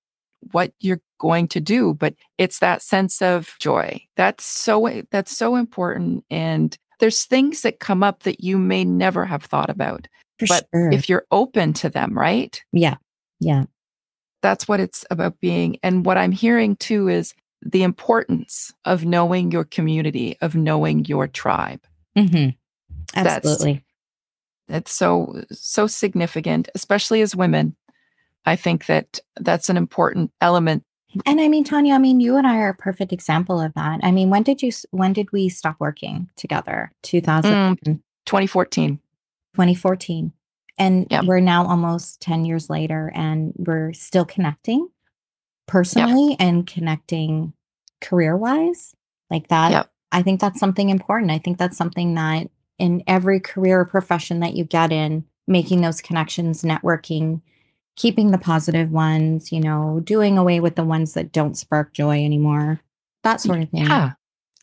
what 0.52 0.72
you're 0.78 1.00
going 1.18 1.48
to 1.48 1.60
do, 1.60 1.94
but 1.94 2.14
it's 2.38 2.60
that 2.60 2.82
sense 2.82 3.20
of 3.20 3.54
joy. 3.58 4.00
That's 4.16 4.44
so 4.44 5.02
that's 5.10 5.36
so 5.36 5.56
important. 5.56 6.24
And 6.30 6.78
there's 7.00 7.24
things 7.24 7.62
that 7.62 7.80
come 7.80 8.04
up 8.04 8.22
that 8.22 8.44
you 8.44 8.58
may 8.58 8.84
never 8.84 9.24
have 9.24 9.42
thought 9.42 9.70
about. 9.70 10.06
For 10.38 10.46
but 10.48 10.68
sure. 10.74 10.90
if 10.92 11.08
you're 11.08 11.26
open 11.30 11.72
to 11.74 11.88
them, 11.88 12.18
right? 12.18 12.60
Yeah. 12.72 12.96
Yeah. 13.40 13.64
That's 14.40 14.66
what 14.66 14.80
it's 14.80 15.04
about 15.10 15.38
being. 15.40 15.78
And 15.82 16.04
what 16.04 16.18
I'm 16.18 16.32
hearing 16.32 16.76
too 16.76 17.08
is 17.08 17.34
the 17.64 17.82
importance 17.82 18.72
of 18.84 19.04
knowing 19.04 19.52
your 19.52 19.64
community, 19.64 20.36
of 20.40 20.54
knowing 20.54 21.04
your 21.04 21.28
tribe. 21.28 21.80
Mm-hmm. 22.16 22.50
Absolutely. 23.14 23.84
That's, 24.68 24.84
that's 24.84 24.92
so, 24.92 25.42
so 25.52 25.86
significant, 25.86 26.68
especially 26.74 27.20
as 27.20 27.36
women. 27.36 27.76
I 28.44 28.56
think 28.56 28.86
that 28.86 29.20
that's 29.36 29.68
an 29.68 29.76
important 29.76 30.32
element. 30.40 30.84
And 31.26 31.40
I 31.40 31.48
mean, 31.48 31.62
Tanya, 31.62 31.94
I 31.94 31.98
mean, 31.98 32.20
you 32.20 32.36
and 32.36 32.46
I 32.46 32.56
are 32.58 32.70
a 32.70 32.74
perfect 32.74 33.12
example 33.12 33.60
of 33.60 33.74
that. 33.74 34.00
I 34.02 34.10
mean, 34.10 34.30
when 34.30 34.42
did 34.42 34.62
you, 34.62 34.72
when 34.90 35.12
did 35.12 35.30
we 35.30 35.48
stop 35.48 35.76
working 35.78 36.28
together? 36.36 36.90
2000? 37.02 37.52
Mm, 37.52 38.00
2014. 38.26 38.98
2014. 39.54 40.32
And 40.78 41.06
yep. 41.10 41.24
we're 41.24 41.40
now 41.40 41.66
almost 41.66 42.20
10 42.20 42.44
years 42.44 42.70
later 42.70 43.12
and 43.14 43.52
we're 43.56 43.92
still 43.92 44.24
connecting 44.24 44.88
personally 45.66 46.30
yep. 46.30 46.40
and 46.40 46.66
connecting 46.66 47.52
career 48.00 48.36
wise 48.36 48.94
like 49.30 49.48
that. 49.48 49.70
Yep. 49.70 49.90
I 50.12 50.22
think 50.22 50.40
that's 50.40 50.60
something 50.60 50.90
important. 50.90 51.30
I 51.30 51.38
think 51.38 51.58
that's 51.58 51.76
something 51.76 52.14
that 52.14 52.48
in 52.78 53.02
every 53.06 53.40
career 53.40 53.80
or 53.80 53.84
profession 53.84 54.40
that 54.40 54.54
you 54.54 54.64
get 54.64 54.92
in, 54.92 55.24
making 55.46 55.80
those 55.80 56.00
connections, 56.00 56.62
networking, 56.62 57.40
keeping 57.96 58.30
the 58.30 58.38
positive 58.38 58.90
ones, 58.90 59.52
you 59.52 59.60
know, 59.60 60.00
doing 60.04 60.38
away 60.38 60.60
with 60.60 60.76
the 60.76 60.84
ones 60.84 61.14
that 61.14 61.32
don't 61.32 61.56
spark 61.56 61.92
joy 61.92 62.24
anymore, 62.24 62.80
that 63.22 63.40
sort 63.40 63.60
of 63.60 63.70
thing. 63.70 63.86
Yeah, 63.86 64.12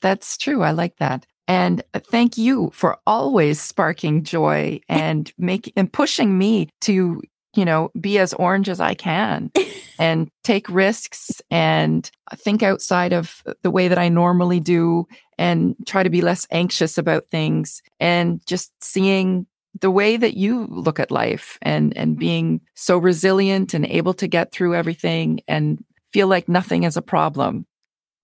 that's 0.02 0.38
true. 0.38 0.64
I 0.64 0.72
like 0.72 0.98
that. 0.98 1.26
And 1.50 1.82
thank 1.96 2.38
you 2.38 2.70
for 2.76 3.00
always 3.08 3.60
sparking 3.60 4.24
joy 4.24 4.80
and 4.88 5.34
making 5.40 5.74
and 5.76 5.92
pushing 5.92 6.38
me 6.38 6.70
to, 6.82 7.24
you 7.56 7.66
know, 7.66 7.90
be 8.00 8.20
as 8.20 8.36
orange 8.36 8.70
as 8.70 8.80
I 8.80 8.94
can 8.94 9.52
and 10.00 10.30
take 10.44 10.70
risks 10.70 11.42
and 11.50 12.10
think 12.36 12.62
outside 12.62 13.14
of 13.14 13.44
the 13.64 13.72
way 13.72 13.88
that 13.88 13.98
I 13.98 14.10
normally 14.10 14.60
do 14.60 15.08
and 15.40 15.76
try 15.88 16.04
to 16.04 16.10
be 16.12 16.22
less 16.22 16.46
anxious 16.52 17.00
about 17.00 17.30
things 17.32 17.82
and 18.00 18.46
just 18.46 18.72
seeing 18.84 19.48
the 19.82 19.90
way 19.90 20.18
that 20.18 20.38
you 20.38 20.68
look 20.70 21.00
at 21.00 21.10
life 21.10 21.58
and 21.64 21.98
and 21.98 22.12
mm-hmm. 22.12 22.20
being 22.20 22.62
so 22.76 22.96
resilient 23.00 23.74
and 23.74 23.88
able 23.88 24.14
to 24.14 24.28
get 24.28 24.52
through 24.52 24.76
everything 24.76 25.40
and 25.48 25.84
feel 26.14 26.28
like 26.28 26.48
nothing 26.48 26.84
is 26.84 26.96
a 26.96 27.02
problem. 27.02 27.66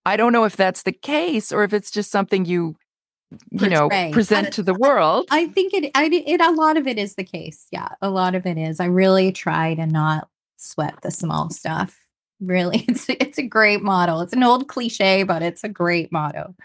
I 0.06 0.16
don't 0.16 0.34
know 0.34 0.44
if 0.44 0.56
that's 0.56 0.84
the 0.84 0.92
case 0.92 1.52
or 1.52 1.64
if 1.64 1.74
it's 1.74 1.90
just 1.90 2.12
something 2.12 2.46
you 2.46 2.76
you 3.52 3.70
know 3.70 3.90
present 4.12 4.54
to 4.54 4.64
the 4.64 4.74
world 4.74 5.28
i 5.32 5.48
think 5.48 5.74
it, 5.74 5.92
I, 5.96 6.06
it 6.06 6.42
a 6.42 6.52
lot 6.52 6.78
of 6.78 6.88
it 6.88 6.98
is 6.98 7.16
the 7.16 7.24
case 7.24 7.66
yeah 7.72 7.90
a 8.02 8.10
lot 8.10 8.36
of 8.36 8.46
it 8.46 8.58
is 8.58 8.80
i 8.80 8.86
really 8.86 9.32
try 9.32 9.74
to 9.76 9.86
not 9.86 10.30
sweat 10.58 10.96
the 11.02 11.12
small 11.12 11.50
stuff 11.50 12.06
really 12.40 12.86
it's 12.88 13.08
it's 13.10 13.38
a 13.38 13.44
great 13.44 13.82
model 13.82 14.22
it's 14.22 14.34
an 14.34 14.44
old 14.44 14.68
cliche 14.68 15.24
but 15.24 15.42
it's 15.42 15.64
a 15.64 15.70
great 15.70 16.12
motto 16.12 16.56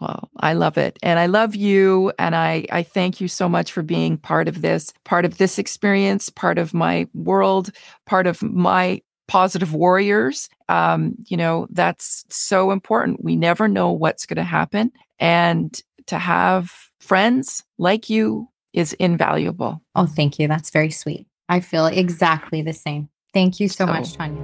well, 0.00 0.30
I 0.40 0.54
love 0.54 0.78
it. 0.78 0.98
And 1.02 1.18
I 1.18 1.26
love 1.26 1.54
you. 1.54 2.12
And 2.18 2.34
I, 2.34 2.66
I 2.72 2.82
thank 2.82 3.20
you 3.20 3.28
so 3.28 3.48
much 3.48 3.72
for 3.72 3.82
being 3.82 4.18
part 4.18 4.48
of 4.48 4.60
this, 4.60 4.92
part 5.04 5.24
of 5.24 5.38
this 5.38 5.58
experience, 5.58 6.28
part 6.28 6.58
of 6.58 6.74
my 6.74 7.06
world, 7.14 7.70
part 8.04 8.26
of 8.26 8.42
my 8.42 9.00
positive 9.28 9.74
warriors. 9.74 10.48
Um, 10.68 11.14
you 11.26 11.36
know, 11.36 11.66
that's 11.70 12.24
so 12.28 12.70
important. 12.72 13.22
We 13.22 13.36
never 13.36 13.68
know 13.68 13.92
what's 13.92 14.26
going 14.26 14.36
to 14.36 14.42
happen. 14.42 14.92
And 15.18 15.78
to 16.06 16.18
have 16.18 16.86
Friends 17.06 17.62
like 17.78 18.10
you 18.10 18.48
is 18.72 18.92
invaluable. 18.94 19.80
Oh, 19.94 20.06
thank 20.06 20.40
you. 20.40 20.48
That's 20.48 20.70
very 20.70 20.90
sweet. 20.90 21.28
I 21.48 21.60
feel 21.60 21.86
exactly 21.86 22.62
the 22.62 22.72
same. 22.72 23.10
Thank 23.32 23.60
you 23.60 23.68
so, 23.68 23.86
so 23.86 23.92
much, 23.92 24.14
Tanya. 24.14 24.42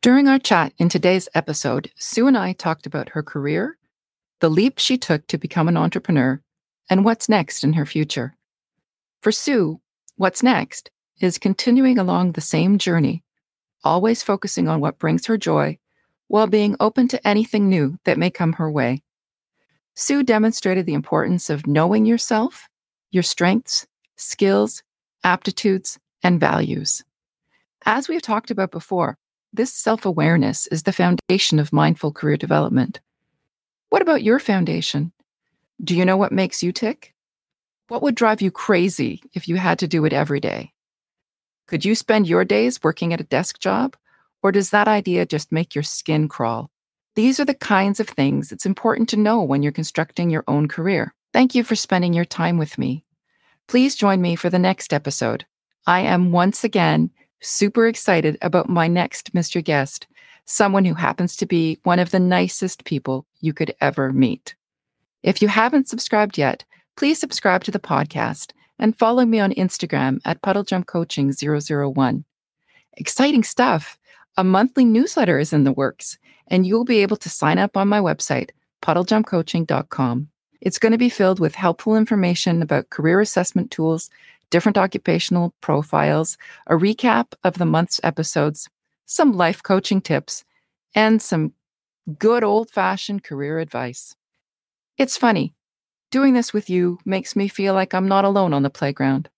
During 0.00 0.26
our 0.26 0.40
chat 0.40 0.72
in 0.78 0.88
today's 0.88 1.28
episode, 1.32 1.92
Sue 1.96 2.26
and 2.26 2.36
I 2.36 2.54
talked 2.54 2.86
about 2.86 3.10
her 3.10 3.22
career, 3.22 3.78
the 4.40 4.50
leap 4.50 4.80
she 4.80 4.98
took 4.98 5.28
to 5.28 5.38
become 5.38 5.68
an 5.68 5.76
entrepreneur, 5.76 6.42
and 6.90 7.04
what's 7.04 7.28
next 7.28 7.62
in 7.62 7.74
her 7.74 7.86
future. 7.86 8.34
For 9.20 9.30
Sue, 9.30 9.80
what's 10.16 10.42
next 10.42 10.90
is 11.20 11.38
continuing 11.38 11.98
along 11.98 12.32
the 12.32 12.40
same 12.40 12.78
journey, 12.78 13.22
always 13.84 14.24
focusing 14.24 14.66
on 14.66 14.80
what 14.80 14.98
brings 14.98 15.26
her 15.26 15.38
joy 15.38 15.78
while 16.28 16.46
being 16.46 16.76
open 16.80 17.08
to 17.08 17.26
anything 17.26 17.68
new 17.68 17.98
that 18.04 18.18
may 18.18 18.30
come 18.30 18.54
her 18.54 18.70
way. 18.70 19.02
Sue 19.94 20.22
demonstrated 20.22 20.86
the 20.86 20.94
importance 20.94 21.50
of 21.50 21.66
knowing 21.66 22.04
yourself, 22.04 22.68
your 23.10 23.22
strengths, 23.22 23.86
skills, 24.16 24.82
aptitudes, 25.22 25.98
and 26.22 26.40
values. 26.40 27.04
As 27.84 28.08
we've 28.08 28.22
talked 28.22 28.50
about 28.50 28.70
before, 28.70 29.16
this 29.52 29.72
self 29.72 30.04
awareness 30.04 30.66
is 30.68 30.82
the 30.82 30.92
foundation 30.92 31.58
of 31.58 31.72
mindful 31.72 32.12
career 32.12 32.36
development. 32.36 33.00
What 33.90 34.02
about 34.02 34.24
your 34.24 34.40
foundation? 34.40 35.12
Do 35.82 35.96
you 35.96 36.04
know 36.04 36.16
what 36.16 36.32
makes 36.32 36.62
you 36.62 36.72
tick? 36.72 37.14
What 37.88 38.02
would 38.02 38.14
drive 38.14 38.42
you 38.42 38.50
crazy 38.50 39.22
if 39.34 39.46
you 39.46 39.56
had 39.56 39.78
to 39.80 39.88
do 39.88 40.04
it 40.04 40.12
every 40.12 40.40
day? 40.40 40.72
Could 41.66 41.84
you 41.84 41.94
spend 41.94 42.26
your 42.26 42.44
days 42.44 42.82
working 42.82 43.12
at 43.12 43.20
a 43.20 43.24
desk 43.24 43.60
job? 43.60 43.96
Or 44.44 44.52
does 44.52 44.70
that 44.70 44.88
idea 44.88 45.24
just 45.24 45.50
make 45.50 45.74
your 45.74 45.82
skin 45.82 46.28
crawl? 46.28 46.70
These 47.14 47.40
are 47.40 47.46
the 47.46 47.54
kinds 47.54 47.98
of 47.98 48.08
things 48.08 48.52
it's 48.52 48.66
important 48.66 49.08
to 49.08 49.16
know 49.16 49.42
when 49.42 49.62
you're 49.62 49.72
constructing 49.72 50.28
your 50.28 50.44
own 50.46 50.68
career. 50.68 51.14
Thank 51.32 51.54
you 51.54 51.64
for 51.64 51.74
spending 51.74 52.12
your 52.12 52.26
time 52.26 52.58
with 52.58 52.76
me. 52.76 53.04
Please 53.68 53.96
join 53.96 54.20
me 54.20 54.36
for 54.36 54.50
the 54.50 54.58
next 54.58 54.92
episode. 54.92 55.46
I 55.86 56.00
am 56.00 56.30
once 56.30 56.62
again 56.62 57.10
super 57.40 57.86
excited 57.86 58.36
about 58.42 58.68
my 58.68 58.86
next 58.86 59.32
Mr. 59.32 59.64
Guest, 59.64 60.06
someone 60.44 60.84
who 60.84 60.94
happens 60.94 61.36
to 61.36 61.46
be 61.46 61.78
one 61.84 61.98
of 61.98 62.10
the 62.10 62.20
nicest 62.20 62.84
people 62.84 63.24
you 63.40 63.54
could 63.54 63.74
ever 63.80 64.12
meet. 64.12 64.54
If 65.22 65.40
you 65.40 65.48
haven't 65.48 65.88
subscribed 65.88 66.36
yet, 66.36 66.64
please 66.96 67.18
subscribe 67.18 67.64
to 67.64 67.70
the 67.70 67.78
podcast 67.78 68.52
and 68.78 68.98
follow 68.98 69.24
me 69.24 69.40
on 69.40 69.52
Instagram 69.54 70.20
at 70.26 70.42
puddlejumpcoaching001. 70.42 72.24
Exciting 72.98 73.42
stuff! 73.42 73.98
A 74.36 74.42
monthly 74.42 74.84
newsletter 74.84 75.38
is 75.38 75.52
in 75.52 75.62
the 75.62 75.72
works, 75.72 76.18
and 76.48 76.66
you'll 76.66 76.84
be 76.84 77.02
able 77.02 77.16
to 77.18 77.30
sign 77.30 77.56
up 77.56 77.76
on 77.76 77.86
my 77.86 78.00
website, 78.00 78.50
puddlejumpcoaching.com. 78.82 80.28
It's 80.60 80.78
going 80.78 80.92
to 80.92 80.98
be 80.98 81.08
filled 81.08 81.38
with 81.38 81.54
helpful 81.54 81.96
information 81.96 82.60
about 82.60 82.90
career 82.90 83.20
assessment 83.20 83.70
tools, 83.70 84.10
different 84.50 84.76
occupational 84.76 85.54
profiles, 85.60 86.36
a 86.66 86.74
recap 86.74 87.34
of 87.44 87.58
the 87.58 87.66
month's 87.66 88.00
episodes, 88.02 88.68
some 89.06 89.32
life 89.32 89.62
coaching 89.62 90.00
tips, 90.00 90.44
and 90.96 91.22
some 91.22 91.52
good 92.18 92.42
old 92.42 92.70
fashioned 92.70 93.22
career 93.22 93.60
advice. 93.60 94.16
It's 94.98 95.16
funny, 95.16 95.54
doing 96.10 96.34
this 96.34 96.52
with 96.52 96.68
you 96.68 96.98
makes 97.04 97.36
me 97.36 97.46
feel 97.46 97.74
like 97.74 97.94
I'm 97.94 98.08
not 98.08 98.24
alone 98.24 98.52
on 98.52 98.62
the 98.62 98.70
playground. 98.70 99.28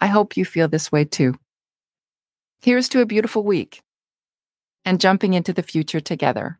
I 0.00 0.06
hope 0.06 0.36
you 0.36 0.44
feel 0.44 0.68
this 0.68 0.90
way 0.90 1.04
too. 1.04 1.34
Here's 2.62 2.88
to 2.90 3.00
a 3.00 3.06
beautiful 3.06 3.42
week 3.42 3.82
and 4.86 5.00
jumping 5.00 5.34
into 5.34 5.52
the 5.52 5.62
future 5.62 6.00
together. 6.00 6.58